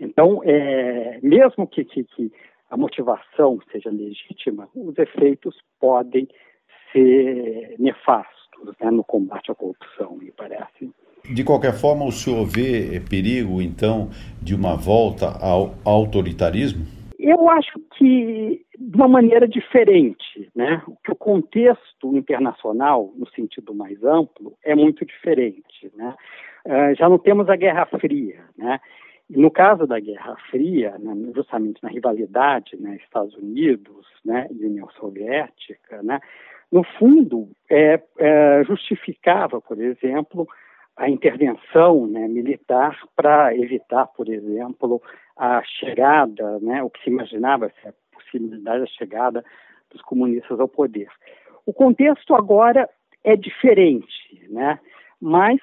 Então, 0.00 0.40
é, 0.44 1.20
mesmo 1.22 1.66
que, 1.66 1.84
que, 1.84 2.04
que 2.04 2.32
a 2.70 2.76
motivação 2.76 3.60
seja 3.70 3.90
legítima, 3.90 4.68
os 4.74 4.96
efeitos 4.98 5.54
podem 5.78 6.26
ser 6.90 7.76
nefastos 7.78 8.74
né, 8.80 8.90
no 8.90 9.04
combate 9.04 9.50
à 9.50 9.54
corrupção, 9.54 10.16
me 10.16 10.32
parece. 10.32 10.90
De 11.30 11.44
qualquer 11.44 11.74
forma, 11.74 12.04
o 12.04 12.10
senhor 12.10 12.44
vê 12.46 13.00
perigo, 13.08 13.62
então, 13.62 14.10
de 14.40 14.54
uma 14.54 14.76
volta 14.76 15.26
ao 15.40 15.74
autoritarismo? 15.84 17.01
Eu 17.22 17.48
acho 17.48 17.78
que 17.96 18.66
de 18.76 18.96
uma 18.96 19.06
maneira 19.06 19.46
diferente, 19.46 20.50
né? 20.56 20.82
Que 21.04 21.12
o 21.12 21.16
contexto 21.16 22.16
internacional, 22.16 23.12
no 23.16 23.28
sentido 23.28 23.72
mais 23.72 24.02
amplo, 24.02 24.54
é 24.64 24.74
muito 24.74 25.06
diferente, 25.06 25.90
né? 25.94 26.16
Uh, 26.66 26.94
já 26.96 27.08
não 27.08 27.18
temos 27.18 27.48
a 27.48 27.54
Guerra 27.54 27.86
Fria, 27.86 28.44
né? 28.58 28.80
no 29.30 29.50
caso 29.50 29.86
da 29.86 29.98
Guerra 29.98 30.36
Fria, 30.50 30.94
né, 30.98 31.14
justamente 31.34 31.82
na 31.82 31.88
rivalidade 31.88 32.76
né, 32.78 32.98
Estados 33.02 33.34
Unidos 33.34 34.06
né, 34.24 34.46
e 34.50 34.66
União 34.66 34.88
Soviética, 34.90 36.02
né, 36.02 36.20
no 36.70 36.84
fundo 36.98 37.48
é, 37.70 38.00
é, 38.18 38.64
justificava, 38.64 39.60
por 39.60 39.80
exemplo, 39.80 40.46
a 40.96 41.08
intervenção 41.08 42.06
né, 42.06 42.28
militar 42.28 42.98
para 43.16 43.56
evitar, 43.56 44.06
por 44.08 44.28
exemplo, 44.28 45.02
a 45.36 45.62
chegada, 45.64 46.58
né, 46.60 46.82
o 46.82 46.90
que 46.90 47.02
se 47.02 47.10
imaginava 47.10 47.72
ser 47.80 47.88
a 47.88 47.94
possibilidade 48.12 48.80
da 48.80 48.86
chegada 48.86 49.44
dos 49.90 50.02
comunistas 50.02 50.60
ao 50.60 50.68
poder. 50.68 51.08
O 51.64 51.72
contexto 51.72 52.34
agora 52.34 52.88
é 53.24 53.36
diferente, 53.36 54.46
né, 54.50 54.78
mas 55.20 55.58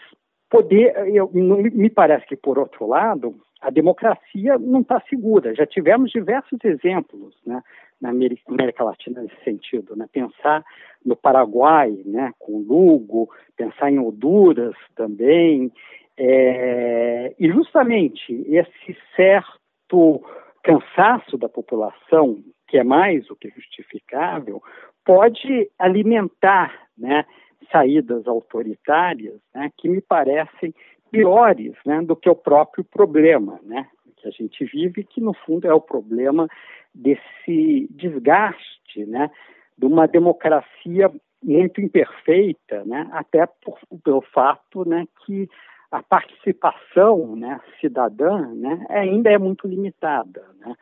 poder, 0.50 0.96
eu, 1.14 1.30
me 1.34 1.90
parece 1.90 2.26
que 2.26 2.36
por 2.36 2.58
outro 2.58 2.88
lado 2.88 3.36
a 3.62 3.70
democracia 3.70 4.58
não 4.58 4.82
está 4.82 5.02
segura. 5.10 5.54
Já 5.54 5.66
tivemos 5.66 6.12
diversos 6.12 6.60
exemplos 6.64 7.36
né, 7.46 7.62
na 8.02 8.10
América 8.10 8.84
Latina 8.84 9.22
nesse 9.22 9.44
sentido. 9.44 9.96
Né? 9.96 10.08
Pensar 10.12 10.64
no 11.06 11.16
Paraguai, 11.16 11.92
né, 12.06 12.34
com 12.40 12.60
Lugo, 12.60 13.30
pensar 13.58 13.92
em 13.92 14.00
Honduras 14.00 14.76
também. 14.96 15.72
É, 16.18 17.34
e 17.40 17.50
justamente 17.50 18.34
esse 18.48 18.98
certo 19.16 20.22
cansaço 20.64 21.38
da 21.38 21.50
população, 21.50 22.44
que 22.68 22.78
é 22.78 22.84
mais 22.84 23.26
do 23.28 23.36
que 23.36 23.50
justificável, 23.50 24.62
pode 25.06 25.70
alimentar 25.80 26.88
né, 26.98 27.26
saídas 27.72 28.28
autoritárias 28.28 29.40
né, 29.54 29.70
que 29.78 29.90
me 29.90 30.02
parecem 30.02 30.74
piores 31.12 31.76
né, 31.86 32.02
do 32.02 32.16
que 32.16 32.30
o 32.30 32.36
próprio 32.36 32.84
problema 32.84 33.60
né, 33.64 33.88
que 34.18 34.28
a 34.28 34.32
gente 34.32 34.66
vive, 34.66 35.04
que 35.04 35.22
no 35.22 35.34
fundo 35.34 35.68
é 35.68 35.74
o 35.74 35.82
problema 35.82 36.48
desse 36.94 37.88
desgaste 37.92 39.06
né, 39.06 39.30
de 39.78 39.86
uma 39.86 40.08
democracia 40.08 41.12
muito 41.42 41.80
imperfeita, 41.80 42.84
né, 42.86 43.08
até 43.12 43.46
por, 43.46 43.80
pelo 44.04 44.22
fato 44.22 44.88
né, 44.88 45.06
que 45.26 45.50
a 45.92 46.04
participação 46.04 47.36
né, 47.36 47.60
cidadã 47.80 48.54
né, 48.54 48.86
ainda 48.90 49.32
é 49.32 49.38
muito 49.38 49.68
limitada, 49.68 50.46
né, 50.60 50.76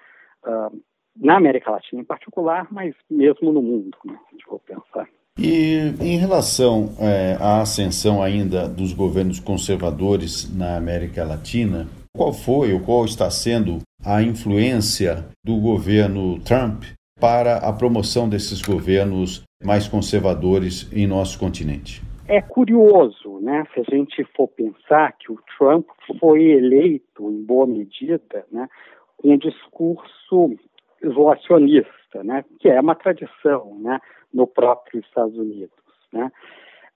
uh, 0.46 0.82
na 1.16 1.38
América 1.38 1.72
Latina 1.72 2.02
em 2.02 2.06
particular, 2.06 2.68
mas 2.72 2.96
mesmo 3.10 3.52
no 3.52 3.62
mundo, 3.62 3.98
né, 4.06 4.20
se 4.32 4.44
for 4.44 4.60
pensar. 4.60 5.08
E 5.38 5.94
em 6.02 6.18
relação 6.18 6.90
é, 7.00 7.38
à 7.40 7.62
ascensão 7.62 8.24
ainda 8.24 8.68
dos 8.68 8.92
governos 8.92 9.40
conservadores 9.40 10.52
na 10.56 10.76
América 10.76 11.24
Latina, 11.24 11.88
qual 12.16 12.34
foi 12.34 12.74
ou 12.74 12.80
qual 12.80 13.06
está 13.06 13.30
sendo 13.30 13.78
a 14.04 14.24
influência 14.24 15.26
do 15.46 15.58
governo 15.58 16.40
Trump 16.40 16.86
para 17.20 17.58
a 17.58 17.72
promoção 17.72 18.28
desses 18.28 18.64
governos 18.64 19.44
mais 19.64 19.88
conservadores 19.88 20.92
em 20.92 21.06
nosso 21.06 21.38
continente? 21.38 22.02
É 22.28 22.42
curioso, 22.42 23.40
né, 23.40 23.64
se 23.74 23.80
a 23.80 23.96
gente 23.96 24.26
for 24.36 24.48
pensar 24.50 25.14
que 25.14 25.32
o 25.32 25.40
Trump 25.58 25.86
foi 26.20 26.44
eleito, 26.44 27.32
em 27.32 27.44
boa 27.44 27.66
medida, 27.66 28.46
né, 28.52 28.68
com 29.16 29.34
um 29.34 29.38
discurso 29.38 30.58
isolacionista, 31.02 31.88
né, 32.24 32.44
que 32.60 32.70
é 32.70 32.80
uma 32.80 32.96
tradição 32.96 33.78
né, 33.80 34.00
no 34.34 34.48
próprio 34.48 35.00
Estados 35.00 35.38
Unidos. 35.38 35.72
Né. 36.12 36.32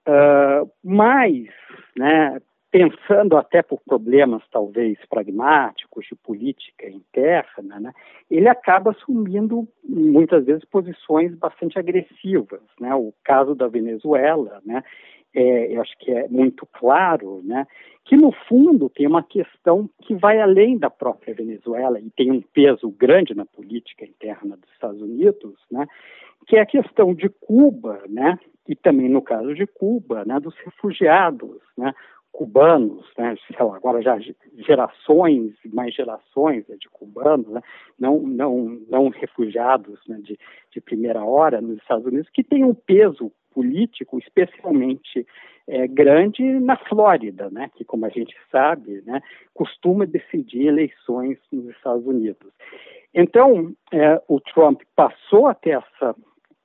Uh, 0.08 0.70
mas, 0.84 1.48
né, 1.98 2.42
pensando 2.72 3.36
até 3.36 3.62
por 3.62 3.82
problemas 3.82 4.42
talvez 4.50 4.98
pragmáticos 5.10 6.06
de 6.06 6.16
política 6.16 6.90
interna, 6.90 7.80
né, 7.80 7.94
ele 8.30 8.48
acaba 8.48 8.92
assumindo 8.92 9.68
muitas 9.84 10.46
vezes 10.46 10.64
posições 10.66 11.36
bastante 11.36 11.78
agressivas. 11.78 12.62
Né? 12.80 12.96
O 12.96 13.14
caso 13.24 13.54
da 13.54 13.68
Venezuela, 13.68 14.62
né, 14.66 14.84
é, 15.34 15.76
eu 15.76 15.82
acho 15.82 15.98
que 15.98 16.12
é 16.12 16.28
muito 16.28 16.66
claro, 16.66 17.42
né, 17.44 17.66
que 18.04 18.16
no 18.16 18.32
fundo 18.48 18.90
tem 18.90 19.08
uma 19.08 19.24
questão 19.24 19.90
que 20.02 20.16
vai 20.16 20.40
além 20.40 20.78
da 20.78 20.90
própria 20.90 21.34
Venezuela 21.34 22.00
e 22.00 22.10
tem 22.10 22.32
um 22.32 22.42
peso 22.42 22.90
grande 22.90 23.34
na 23.34 23.46
política 23.46 24.06
interna 24.06 24.58
dos 24.58 24.70
Estados 24.72 25.02
Unidos, 25.02 25.56
né, 25.72 25.88
que 26.48 26.58
é 26.58 26.62
a 26.62 26.66
questão 26.66 27.14
de 27.14 27.30
Cuba, 27.30 28.02
né, 28.10 28.38
e 28.68 28.76
também 28.76 29.10
no 29.10 29.22
caso 29.22 29.54
de 29.54 29.66
Cuba, 29.66 30.26
né, 30.26 30.40
dos 30.40 30.56
refugiados, 30.58 31.62
né, 31.78 31.94
cubanos, 32.32 33.06
né, 33.18 33.36
sei 33.48 33.66
lá, 33.66 33.76
agora 33.76 34.02
já 34.02 34.18
gerações, 34.58 35.54
mais 35.74 35.94
gerações 35.94 36.66
né, 36.68 36.76
de 36.80 36.90
cubanos, 36.90 37.48
né, 37.48 37.62
não, 38.00 38.20
não, 38.20 38.80
não 38.90 39.10
refugiados 39.10 40.00
né, 40.08 40.20
de, 40.24 40.40
de 40.72 40.82
primeira 40.82 41.24
hora 41.24 41.62
nos 41.62 41.78
Estados 41.78 42.06
Unidos, 42.06 42.30
que 42.30 42.44
tem 42.44 42.64
um 42.64 42.74
peso 42.74 43.32
político 43.54 44.18
especialmente 44.20 45.26
é, 45.68 45.88
grande 45.88 46.44
na 46.44 46.76
Flórida, 46.76 47.50
né, 47.50 47.70
que, 47.76 47.86
como 47.86 48.06
a 48.06 48.10
gente 48.10 48.36
sabe, 48.52 49.02
né, 49.06 49.22
costuma 49.54 50.06
decidir 50.06 50.68
eleições 50.68 51.38
nos 51.52 51.66
Estados 51.70 52.06
Unidos. 52.06 52.52
Então, 53.14 53.74
é, 53.92 54.22
o 54.28 54.40
Trump 54.40 54.82
passou 54.96 55.48
a 55.48 55.54
ter 55.54 55.72
essa 55.72 56.16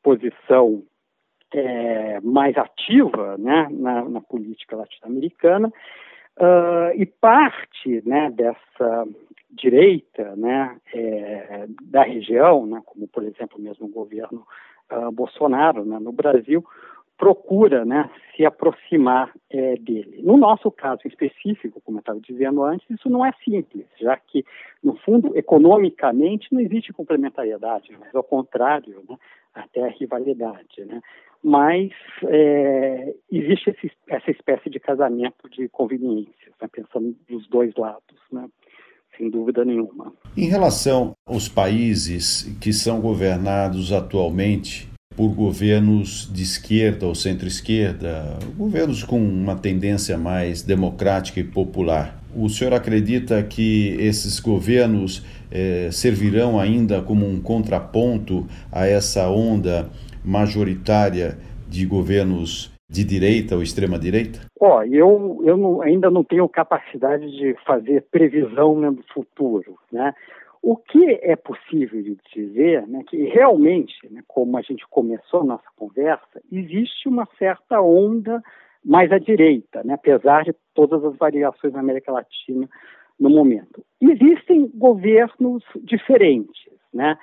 posição 0.03 0.83
é, 1.53 2.21
mais 2.21 2.57
ativa 2.57 3.37
né, 3.39 3.69
na, 3.71 4.05
na 4.09 4.21
política 4.21 4.77
latino-americana 4.77 5.73
uh, 6.39 6.93
e 6.95 7.07
parte 7.07 8.03
né, 8.07 8.31
dessa 8.31 9.07
direita 9.51 10.37
né, 10.37 10.77
é, 10.95 11.67
da 11.83 12.03
região, 12.03 12.67
né, 12.67 12.83
como 12.85 13.09
por 13.09 13.25
exemplo 13.25 13.61
mesmo 13.61 13.87
o 13.87 13.91
governo 13.93 14.47
uh, 14.93 15.11
Bolsonaro 15.11 15.85
né, 15.85 15.99
no 15.99 16.13
Brasil, 16.13 16.65
procura 17.17 17.85
né, 17.85 18.11
se 18.35 18.45
aproximar 18.45 19.33
é, 19.51 19.77
dele. 19.77 20.21
No 20.23 20.37
nosso 20.37 20.71
caso 20.71 21.01
específico, 21.07 21.81
como 21.83 21.99
eu 21.99 22.01
estava 22.01 22.21
dizendo 22.21 22.63
antes, 22.63 22.89
isso 22.91 23.09
não 23.09 23.25
é 23.25 23.33
simples, 23.43 23.87
já 23.99 24.17
que, 24.17 24.45
no 24.85 24.97
fundo, 24.99 25.37
economicamente 25.37 26.53
não 26.53 26.61
existe 26.61 26.93
complementariedade, 26.93 27.97
mas 27.99 28.15
ao 28.15 28.23
contrário, 28.23 29.03
né, 29.09 29.17
até 29.55 29.83
a 29.85 29.89
rivalidade. 29.89 30.85
Né? 30.85 31.01
mas 31.43 31.93
é, 32.25 33.15
existe 33.31 33.71
esse, 33.71 33.93
essa 34.09 34.31
espécie 34.33 34.69
de 34.69 34.81
casamento 34.81 35.49
de 35.49 35.69
conveniências, 35.69 36.53
né, 36.61 36.69
pensando 36.71 37.15
dos 37.29 37.47
dois 37.47 37.73
lados, 37.77 38.19
né, 38.33 38.49
sem 39.17 39.31
dúvida 39.31 39.65
nenhuma. 39.65 40.13
Em 40.37 40.49
relação 40.49 41.15
aos 41.27 41.49
países 41.49 42.51
que 42.61 42.73
são 42.73 43.01
governados 43.01 43.93
atualmente 43.93 44.89
por 45.17 45.31
governos 45.31 46.31
de 46.31 46.43
esquerda 46.43 47.07
ou 47.07 47.15
centro-esquerda, 47.15 48.39
governos 48.57 49.03
com 49.03 49.19
uma 49.19 49.57
tendência 49.57 50.19
mais 50.19 50.61
democrática 50.63 51.41
e 51.41 51.45
popular, 51.45 52.23
o 52.35 52.51
senhor 52.51 52.75
acredita 52.75 53.43
que 53.43 53.97
esses 53.99 54.39
governos 54.39 55.25
eh, 55.51 55.89
servirão 55.91 56.61
ainda 56.61 57.01
como 57.01 57.27
um 57.27 57.41
contraponto 57.41 58.47
a 58.71 58.87
essa 58.87 59.27
onda 59.31 59.89
majoritária 60.23 61.39
de 61.67 61.87
governos 61.87 62.76
de 62.89 63.05
direita 63.05 63.57
ou 63.57 63.63
extrema-direita? 63.63 64.41
Ó, 64.61 64.79
oh, 64.79 64.83
eu, 64.83 65.41
eu 65.45 65.57
não, 65.57 65.83
ainda 65.83 66.11
não 66.11 66.23
tenho 66.23 66.49
capacidade 66.49 67.31
de 67.37 67.55
fazer 67.67 68.07
previsão 68.11 68.79
né, 68.79 68.91
do 68.91 69.03
futuro, 69.13 69.77
né? 69.91 70.15
O 70.63 70.77
que 70.77 71.21
é 71.23 71.37
possível 71.37 72.03
de 72.03 72.17
dizer, 72.35 72.87
né, 72.89 73.05
que 73.09 73.25
realmente, 73.25 73.95
né, 74.11 74.21
como 74.27 74.57
a 74.59 74.63
gente 74.63 74.85
começou 74.89 75.43
a 75.43 75.45
nossa 75.45 75.69
conversa, 75.77 76.43
existe 76.51 77.09
uma 77.09 77.25
certa 77.39 77.81
onda 77.81 78.43
mais 78.85 79.13
à 79.13 79.19
direita, 79.19 79.85
né, 79.85 79.95
apesar 79.95 80.43
de 80.43 80.53
todas 80.75 81.05
as 81.05 81.17
variações 81.17 81.73
na 81.73 81.81
América 81.81 82.11
Latina 82.11 82.69
no 83.19 83.31
momento. 83.31 83.85
Existem 84.01 84.69
governos 84.75 85.63
diferentes, 85.85 86.69
né? 86.93 87.17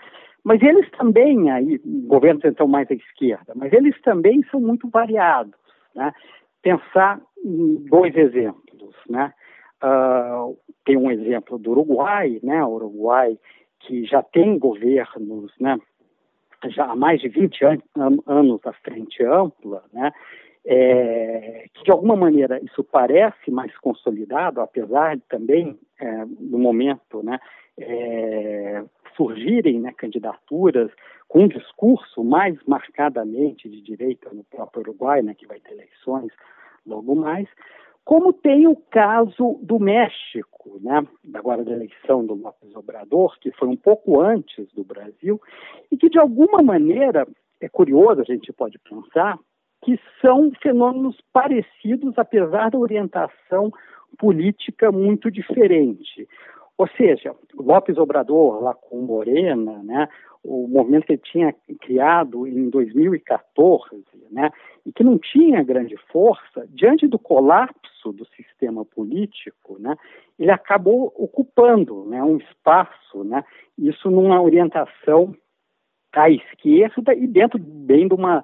Mas 0.44 0.62
eles 0.62 0.90
também, 0.92 1.50
aí, 1.52 1.80
governos 2.06 2.44
então 2.44 2.68
mais 2.68 2.90
à 2.92 2.94
esquerda, 2.94 3.54
mas 3.56 3.72
eles 3.72 4.00
também 4.02 4.44
são 4.52 4.60
muito 4.60 4.90
variados. 4.90 5.56
Né? 5.96 6.14
Pensar 6.62 7.22
em 7.44 7.76
dois 7.86 8.16
exemplos. 8.16 8.96
Né? 9.10 9.34
Uh, 9.82 10.58
tem 10.86 10.98
um 10.98 11.10
exemplo 11.10 11.58
do 11.58 11.72
Uruguai, 11.72 12.40
né? 12.44 12.64
o 12.64 12.72
Uruguai 12.72 13.38
que 13.80 14.06
já 14.06 14.22
tem 14.22 14.58
governos 14.58 15.54
né? 15.60 15.78
já 16.70 16.86
há 16.86 16.96
mais 16.96 17.22
de 17.22 17.30
20 17.30 17.66
an 17.66 17.78
anos 18.26 18.62
à 18.66 18.74
frente 18.74 19.24
ampla, 19.24 19.84
né? 19.92 20.12
É, 20.66 21.66
que 21.74 21.84
de 21.84 21.92
alguma 21.92 22.16
maneira 22.16 22.58
isso 22.64 22.86
parece 22.86 23.52
mais 23.52 23.78
consolidado, 23.80 24.62
apesar 24.62 25.18
de 25.18 25.24
também, 25.28 25.78
é, 26.00 26.26
no 26.40 26.58
momento, 26.58 27.22
né, 27.22 27.38
é, 27.78 28.82
surgirem 29.16 29.80
né, 29.80 29.92
candidaturas 29.92 30.92
com 31.28 31.44
um 31.44 31.48
discurso 31.48 32.24
mais 32.24 32.58
marcadamente 32.66 33.70
de 33.70 33.82
direita 33.82 34.30
no 34.32 34.44
próprio 34.44 34.82
Uruguai, 34.84 35.22
né, 35.22 35.34
que 35.34 35.48
vai 35.48 35.60
ter 35.60 35.74
eleições 35.74 36.32
logo 36.86 37.16
mais, 37.16 37.48
como 38.06 38.34
tem 38.34 38.68
o 38.68 38.76
caso 38.76 39.58
do 39.62 39.80
México, 39.80 40.78
né, 40.82 41.06
agora 41.34 41.64
da 41.64 41.72
eleição 41.72 42.26
do 42.26 42.34
López 42.34 42.76
Obrador, 42.76 43.38
que 43.40 43.52
foi 43.52 43.68
um 43.68 43.78
pouco 43.78 44.22
antes 44.22 44.72
do 44.74 44.84
Brasil, 44.84 45.42
e 45.90 45.98
que 45.98 46.10
de 46.10 46.20
alguma 46.20 46.62
maneira, 46.62 47.26
é 47.62 47.70
curioso, 47.70 48.20
a 48.20 48.26
gente 48.26 48.52
pode 48.52 48.78
pensar, 48.80 49.40
que 49.84 50.00
são 50.22 50.52
fenômenos 50.62 51.18
parecidos, 51.32 52.18
apesar 52.18 52.72
da 52.72 52.78
orientação 52.78 53.72
política 54.18 54.92
muito 54.92 55.32
diferente. 55.32 56.28
Ou 56.78 56.88
seja, 56.98 57.36
Lopes 57.56 57.98
Obrador, 57.98 58.62
lá 58.62 58.74
com 58.74 59.02
Morena, 59.02 59.82
né, 59.84 60.10
o 60.44 60.68
movimento 60.68 61.06
que 61.06 61.14
ele 61.14 61.22
tinha 61.24 61.56
criado 61.80 62.48
em 62.48 62.70
2014, 62.70 64.04
né, 64.32 64.52
e 64.86 64.92
que 64.92 65.04
não 65.04 65.18
tinha 65.18 65.64
grande 65.64 65.96
força, 66.12 66.68
diante 66.70 67.08
do 67.08 67.20
colapso 67.20 68.12
do 68.12 68.26
sistema 68.36 68.84
político, 68.84 69.78
né, 69.80 69.96
ele 70.38 70.52
acabou 70.52 71.14
ocupando 71.16 72.06
né, 72.06 72.22
um 72.24 72.38
espaço, 72.38 73.24
né, 73.24 73.44
isso 73.78 74.10
numa 74.10 74.42
orientação 74.42 75.34
à 76.12 76.30
esquerda 76.30 77.14
e 77.14 77.28
dentro 77.28 77.60
bem 77.60 78.08
de 78.08 78.14
uma 78.14 78.44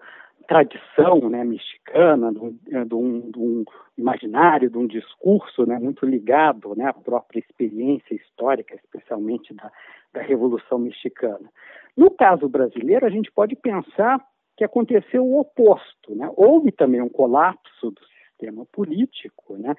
tradição 0.50 1.30
né, 1.30 1.44
mexicana, 1.44 2.30
um, 2.30 2.58
de, 2.64 2.96
um, 2.96 3.30
de 3.30 3.40
um, 3.40 3.64
imaginário, 3.96 4.68
de 4.68 4.80
um 4.80 4.88
discurso 4.88 5.64
né, 5.64 5.78
muito 5.78 6.08
ligado 6.08 6.76
né, 6.76 6.88
à 6.88 6.94
própria 6.94 7.40
experiência 7.40 8.16
histórica, 8.16 8.74
especialmente 8.74 9.54
da, 9.54 9.72
da 10.12 10.24
Revolução 10.24 10.80
Mexicana. 10.80 11.48
No 11.96 12.10
caso 12.10 12.50
brasileiro, 12.50 13.06
a 13.06 13.12
gente 13.12 13.32
pode 13.32 13.56
pensar 13.56 14.20
que 14.58 14.64
aconteceu 14.64 15.24
o 15.24 15.40
oposto. 15.40 16.16
Né? 16.16 16.28
Houve 16.36 16.72
também 16.72 17.00
um 17.00 17.10
colapso 17.10 17.92
do 17.92 18.02
sistema 18.08 18.66
político, 18.72 19.56
né? 19.56 19.76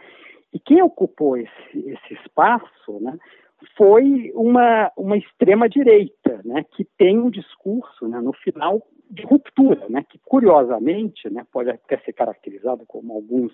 e 0.54 0.60
quem 0.60 0.80
ocupou 0.82 1.36
esse, 1.36 1.50
esse 1.74 2.14
espaço 2.14 3.00
né, 3.00 3.18
foi 3.76 4.30
uma, 4.36 4.92
uma 4.96 5.16
extrema-direita, 5.16 6.40
né, 6.44 6.64
que 6.76 6.84
tem 6.96 7.18
um 7.18 7.28
discurso, 7.28 8.06
né, 8.06 8.20
no 8.20 8.32
final, 8.32 8.80
de 9.10 9.24
ruptura, 9.24 9.88
né, 9.88 10.04
que 10.08 10.18
curiosamente 10.24 11.28
né, 11.28 11.44
pode 11.52 11.70
até 11.70 11.98
ser 11.98 12.12
caracterizado 12.12 12.84
como 12.86 13.12
alguns 13.12 13.52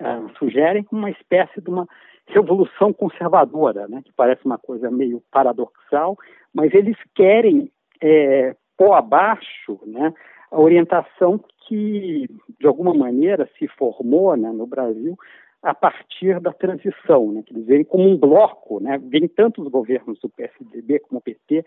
uh, 0.00 0.30
sugerem 0.38 0.86
uma 0.92 1.10
espécie 1.10 1.60
de 1.60 1.68
uma 1.68 1.88
revolução 2.26 2.92
conservadora, 2.92 3.88
né, 3.88 4.00
que 4.04 4.12
parece 4.12 4.44
uma 4.44 4.58
coisa 4.58 4.90
meio 4.90 5.22
paradoxal, 5.30 6.16
mas 6.54 6.72
eles 6.72 6.96
querem 7.14 7.70
é, 8.00 8.54
pôr 8.76 8.92
abaixo 8.92 9.80
né, 9.86 10.14
a 10.50 10.60
orientação 10.60 11.42
que, 11.66 12.28
de 12.60 12.66
alguma 12.66 12.94
maneira, 12.94 13.48
se 13.58 13.66
formou 13.68 14.36
né, 14.36 14.50
no 14.52 14.66
Brasil 14.66 15.16
a 15.62 15.74
partir 15.74 16.40
da 16.40 16.52
transição, 16.52 17.32
né, 17.32 17.42
que 17.44 17.52
eles 17.52 17.66
veem 17.66 17.84
como 17.84 18.08
um 18.08 18.16
bloco, 18.16 18.80
né, 18.80 18.98
vem 18.98 19.26
tanto 19.28 19.62
os 19.62 19.68
governos 19.68 20.18
do 20.20 20.28
PSDB 20.28 21.00
como 21.00 21.18
o 21.18 21.22
PT 21.22 21.64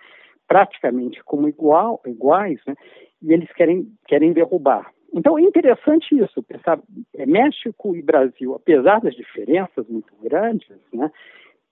praticamente 0.47 1.23
como 1.23 1.47
igual, 1.47 2.01
iguais, 2.05 2.59
né, 2.67 2.75
e 3.21 3.33
eles 3.33 3.51
querem, 3.53 3.87
querem 4.07 4.33
derrubar. 4.33 4.91
Então 5.13 5.37
é 5.37 5.41
interessante 5.41 6.15
isso, 6.15 6.43
pensar 6.43 6.79
é, 7.15 7.25
México 7.25 7.95
e 7.95 8.01
Brasil, 8.01 8.53
apesar 8.53 8.99
das 8.99 9.15
diferenças 9.15 9.87
muito 9.87 10.13
grandes, 10.21 10.67
né, 10.93 11.11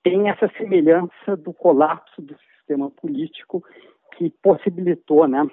tem 0.03 0.29
essa 0.29 0.49
semelhança 0.57 1.35
do 1.37 1.53
colapso 1.53 2.21
do 2.21 2.35
sistema 2.57 2.89
político 2.89 3.63
que 4.17 4.29
possibilitou 4.41 5.27
né, 5.27 5.45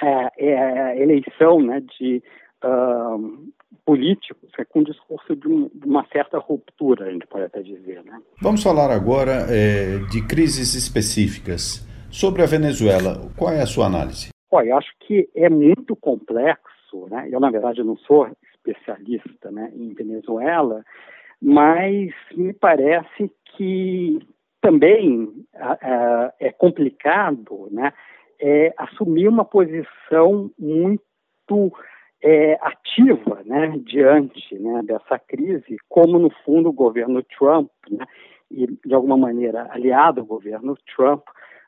a, 0.00 0.30
é, 0.38 0.46
é, 0.46 0.80
a 0.80 0.96
eleição 0.96 1.60
né, 1.60 1.80
de 1.98 2.22
uh, 2.64 3.52
políticos 3.84 4.50
é, 4.58 4.64
com 4.64 4.82
discurso 4.82 5.34
de, 5.34 5.48
um, 5.48 5.70
de, 5.74 5.86
uma 5.86 6.06
certa 6.12 6.38
ruptura, 6.38 7.06
a 7.06 7.12
gente 7.12 7.26
pode 7.26 7.44
até 7.44 7.62
dizer. 7.62 8.02
Né? 8.04 8.20
Vamos 8.40 8.62
falar 8.62 8.90
agora 8.90 9.46
é, 9.48 9.98
de 10.10 10.26
crises 10.26 10.74
específicas. 10.74 11.86
Sobre 12.12 12.42
a 12.42 12.46
Venezuela, 12.46 13.14
qual 13.38 13.54
é 13.54 13.62
a 13.62 13.66
sua 13.66 13.86
análise? 13.86 14.28
Olha, 14.50 14.68
eu 14.68 14.76
acho 14.76 14.92
que 15.00 15.30
é 15.34 15.48
muito 15.48 15.96
complexo, 15.96 17.08
né? 17.10 17.26
Eu, 17.30 17.40
na 17.40 17.50
verdade, 17.50 17.82
não 17.82 17.96
sou 17.96 18.28
especialista 18.54 19.50
né, 19.50 19.72
em 19.74 19.94
Venezuela, 19.94 20.84
mas 21.40 22.12
me 22.36 22.52
parece 22.52 23.32
que 23.56 24.20
também 24.60 25.32
é 26.38 26.52
complicado 26.52 27.68
né, 27.70 27.94
é, 28.38 28.74
assumir 28.76 29.26
uma 29.26 29.44
posição 29.44 30.50
muito 30.58 31.72
é, 32.22 32.58
ativa 32.60 33.42
né, 33.44 33.74
diante 33.84 34.56
né, 34.58 34.82
dessa 34.84 35.18
crise, 35.18 35.78
como 35.88 36.18
no 36.18 36.30
fundo 36.44 36.68
o 36.68 36.74
governo 36.74 37.22
Trump, 37.38 37.70
né, 37.90 38.04
e 38.50 38.66
de 38.86 38.94
alguma 38.94 39.16
maneira 39.16 39.66
aliado 39.70 40.20
ao 40.20 40.26
governo 40.26 40.76
Trump, 40.94 41.22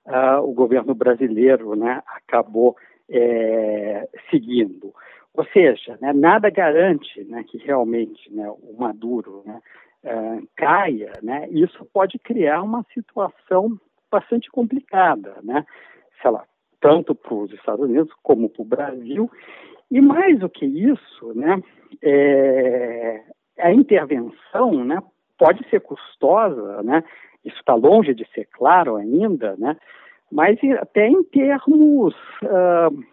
uh, 0.06 0.42
o 0.42 0.52
governo 0.52 0.94
brasileiro 0.94 1.74
né, 1.74 2.02
acabou 2.06 2.76
é, 3.08 4.08
seguindo. 4.30 4.94
Ou 5.34 5.44
seja, 5.46 5.98
né, 6.00 6.12
nada 6.12 6.48
garante 6.48 7.24
né, 7.24 7.44
que 7.44 7.58
realmente 7.58 8.32
né, 8.32 8.48
o 8.48 8.76
Maduro 8.78 9.42
né, 9.44 9.60
uh, 10.04 10.48
caia, 10.56 11.12
né, 11.22 11.48
isso 11.50 11.84
pode 11.92 12.18
criar 12.18 12.62
uma 12.62 12.84
situação 12.94 13.78
bastante 14.10 14.48
complicada, 14.50 15.36
né, 15.42 15.66
sei 16.22 16.30
lá, 16.30 16.44
tanto 16.80 17.14
para 17.14 17.34
os 17.34 17.52
Estados 17.52 17.84
Unidos 17.84 18.12
como 18.22 18.48
para 18.48 18.62
o 18.62 18.66
Brasil. 18.66 19.30
E 19.90 20.00
mais 20.00 20.38
do 20.38 20.48
que 20.48 20.64
isso, 20.64 21.34
né, 21.34 21.60
é, 22.00 23.22
a 23.58 23.72
intervenção 23.72 24.84
né, 24.84 25.02
pode 25.36 25.68
ser 25.68 25.80
custosa, 25.80 26.82
né, 26.82 27.02
isso 27.44 27.58
está 27.58 27.74
longe 27.74 28.14
de 28.14 28.26
ser 28.32 28.46
claro 28.52 28.96
ainda, 28.96 29.56
né, 29.56 29.76
mas 30.30 30.58
até 30.80 31.06
em 31.06 31.22
termos 31.24 32.14
uh, 32.42 33.04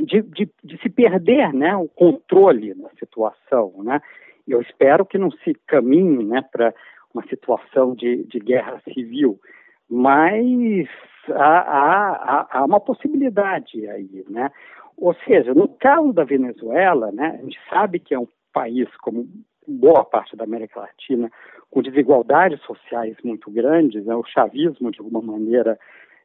de, 0.00 0.22
de, 0.22 0.50
de, 0.62 0.78
se 0.78 0.88
perder 0.88 1.52
né, 1.52 1.74
o 1.76 1.88
controle 1.88 2.74
da 2.74 2.90
situação. 2.98 3.72
Né? 3.82 4.00
Eu 4.46 4.60
espero 4.60 5.04
que 5.04 5.18
não 5.18 5.30
se 5.30 5.54
caminhe 5.66 6.24
né, 6.24 6.42
para 6.52 6.74
uma 7.12 7.26
situação 7.26 7.94
de, 7.94 8.24
de 8.24 8.38
guerra 8.38 8.80
civil, 8.92 9.40
mas 9.88 10.86
há, 11.30 11.58
há, 11.58 12.48
há, 12.50 12.64
uma 12.64 12.80
possibilidade 12.80 13.88
aí, 13.88 14.24
né? 14.28 14.50
Ou 14.98 15.14
seja, 15.26 15.52
no 15.54 15.68
caso 15.68 16.12
da 16.12 16.24
Venezuela, 16.24 17.12
né, 17.12 17.38
a 17.38 17.42
gente 17.42 17.58
sabe 17.68 17.98
que 17.98 18.14
é 18.14 18.18
um 18.18 18.28
país, 18.52 18.88
como 18.98 19.26
boa 19.66 20.04
parte 20.04 20.36
da 20.36 20.44
América 20.44 20.80
Latina, 20.80 21.30
com 21.70 21.82
desigualdades 21.82 22.60
sociais 22.62 23.16
muito 23.24 23.50
grandes, 23.50 24.04
né, 24.04 24.14
o 24.14 24.24
chavismo, 24.24 24.90
de 24.90 25.00
alguma 25.00 25.20
maneira, 25.20 25.78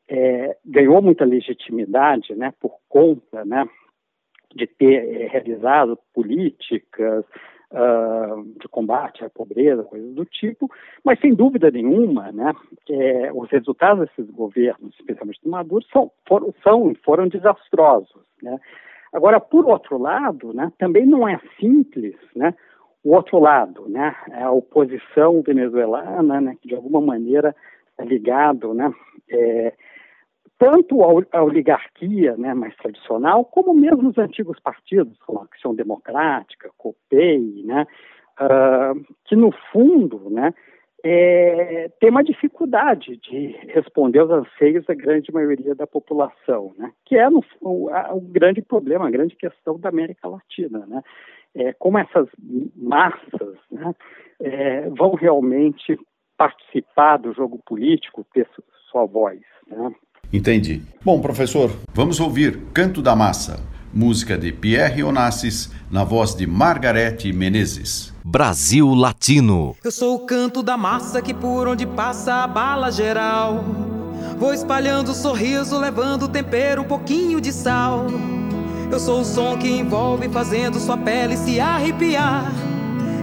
é, 0.08 0.58
ganhou 0.66 1.02
muita 1.02 1.26
legitimidade 1.26 2.36
né, 2.36 2.54
por 2.60 2.78
conta 2.90 3.46
né, 3.46 3.68
de 4.54 4.68
ter 4.68 5.22
é, 5.22 5.28
realizado 5.28 5.98
políticas 6.14 7.26
uh, 7.72 8.44
de 8.60 8.68
combate 8.68 9.24
à 9.24 9.30
pobreza, 9.30 9.84
coisas 9.84 10.14
do 10.14 10.26
tipo, 10.26 10.70
mas 11.04 11.20
sem 11.20 11.34
dúvida 11.34 11.72
nenhuma, 11.72 12.32
né, 12.32 12.54
é, 12.90 13.32
os 13.34 13.50
resultados 13.50 14.08
desses 14.08 14.30
governos, 14.32 14.94
especialmente 15.00 15.42
do 15.44 15.50
Maduro, 15.50 15.84
são, 15.92 16.12
foram, 16.28 16.54
são, 16.64 16.94
foram 17.04 17.28
desastrosos. 17.28 18.22
Né. 18.42 18.60
Agora, 19.14 19.40
por 19.40 19.66
outro 19.66 19.98
lado, 19.98 20.54
né, 20.54 20.72
também 20.78 21.06
não 21.06 21.28
é 21.28 21.40
simples 21.60 22.16
né, 22.36 22.54
o 23.04 23.16
outro 23.16 23.40
lado, 23.40 23.90
né, 23.90 24.16
a 24.34 24.52
oposição 24.52 25.42
venezuelana, 25.42 26.40
né, 26.40 26.56
que 26.62 26.68
de 26.68 26.76
alguma 26.76 27.02
maneira 27.02 27.56
é 27.98 28.04
ligado 28.06 28.74
né, 28.74 28.94
é, 29.30 29.74
tanto 30.62 31.04
a 31.32 31.44
oligarquia 31.44 32.38
né, 32.38 32.54
mais 32.54 32.76
tradicional, 32.76 33.44
como 33.44 33.74
mesmo 33.74 34.10
os 34.10 34.18
antigos 34.20 34.60
partidos, 34.60 35.18
como 35.26 35.40
a 35.40 35.48
Ação 35.52 35.74
Democrática, 35.74 36.70
COPEI, 36.78 37.64
né, 37.66 37.88
uh, 38.40 39.16
que 39.26 39.36
no 39.36 39.52
fundo 39.72 40.30
né, 40.30 40.54
é, 41.04 41.90
tem 42.00 42.12
uma 42.12 42.24
dificuldade 42.24 43.18
de 43.18 43.58
responder 43.70 44.20
aos 44.20 44.30
anseios 44.30 44.86
da 44.86 44.94
grande 44.94 45.34
maioria 45.34 45.74
da 45.74 45.88
população, 45.88 46.72
né, 46.78 46.92
que 47.06 47.18
é 47.18 47.28
no, 47.28 47.44
o, 47.60 47.90
a, 47.90 48.14
o, 48.14 48.22
grande 48.22 48.62
problema, 48.62 49.08
a 49.08 49.12
grande 49.12 49.36
questão 49.36 49.80
da 49.80 49.90
América 49.90 50.28
Latina. 50.28 50.86
Né, 50.86 51.02
é, 51.56 51.74
como 51.74 51.98
essas 51.98 52.28
massas 52.76 53.56
né, 53.72 53.94
é, 54.42 54.90
vão 54.90 55.14
realmente 55.16 55.98
participar 56.38 57.18
do 57.18 57.34
jogo 57.34 57.60
político, 57.66 58.26
ter 58.34 58.48
sua 58.90 59.06
voz. 59.06 59.40
Né? 59.68 59.92
Entendi. 60.34 60.82
Bom, 61.04 61.22
professor, 61.22 61.72
vamos 61.94 62.20
ouvir 62.20 62.58
Canto 62.74 63.02
da 63.02 63.16
Massa, 63.16 63.60
música 63.94 64.38
de 64.38 64.52
Pierre 64.52 65.04
Onassis, 65.04 65.72
na 65.92 66.04
voz 66.04 66.34
de 66.34 66.48
Margarete 66.48 67.32
Menezes. 67.34 68.12
Brasil 68.24 68.94
Latino. 68.94 69.76
Eu 69.84 69.92
sou 69.92 70.16
o 70.16 70.26
canto 70.26 70.64
da 70.64 70.78
massa 70.78 71.22
que 71.22 71.34
por 71.34 71.68
onde 71.68 71.86
passa 71.86 72.44
a 72.44 72.48
bala 72.48 72.92
geral. 72.92 73.64
Vou 74.38 74.54
espalhando 74.54 75.14
sorriso, 75.14 75.78
levando 75.78 76.28
tempero, 76.28 76.82
um 76.82 76.88
pouquinho 76.88 77.42
de 77.42 77.52
sal. 77.52 78.08
Eu 78.92 79.00
sou 79.00 79.22
o 79.22 79.26
som 79.26 79.58
que 79.58 79.70
envolve, 79.70 80.28
fazendo 80.30 80.80
sua 80.80 80.98
pele 80.98 81.38
se 81.38 81.60
arrepiar. 81.60 82.52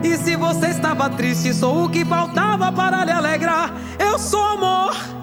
E 0.02 0.16
se 0.16 0.36
você 0.36 0.68
estava 0.68 1.10
triste, 1.10 1.52
sou 1.52 1.84
o 1.84 1.88
que 1.88 2.04
faltava 2.04 2.72
para 2.72 3.04
lhe 3.04 3.12
alegrar. 3.12 3.72
Eu 3.98 4.18
sou 4.18 4.42
amor 4.42 5.18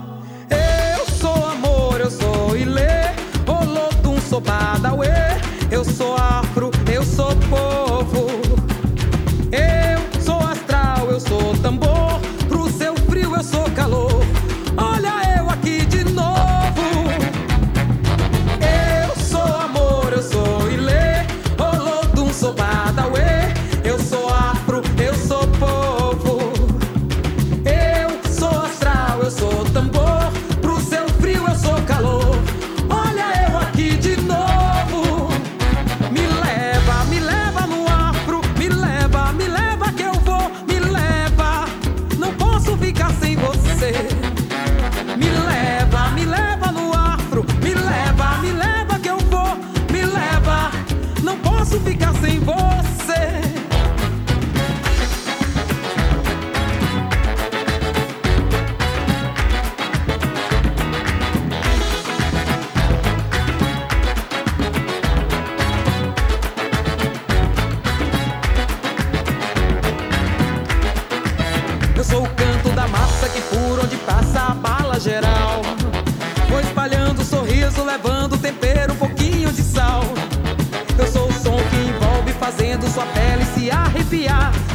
eu 2.05 2.11
sou 2.11 2.55
Ilê, 2.55 3.15
Olodum, 3.47 4.21
sou 4.21 4.39
Badawi, 4.39 5.07
eu 5.71 5.83
sou 5.83 6.15
afro, 6.15 6.69
eu 6.93 7.03
sou 7.03 7.35
povo. 7.49 7.84
Se 84.15 84.74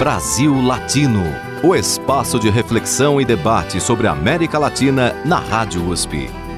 Brasil 0.00 0.60
Latino, 0.60 1.22
o 1.62 1.76
espaço 1.76 2.40
de 2.40 2.50
reflexão 2.50 3.20
e 3.20 3.24
debate 3.24 3.80
sobre 3.80 4.08
a 4.08 4.10
América 4.10 4.58
Latina 4.58 5.14
na 5.24 5.38
Rádio 5.38 5.88
USP. 5.88 6.28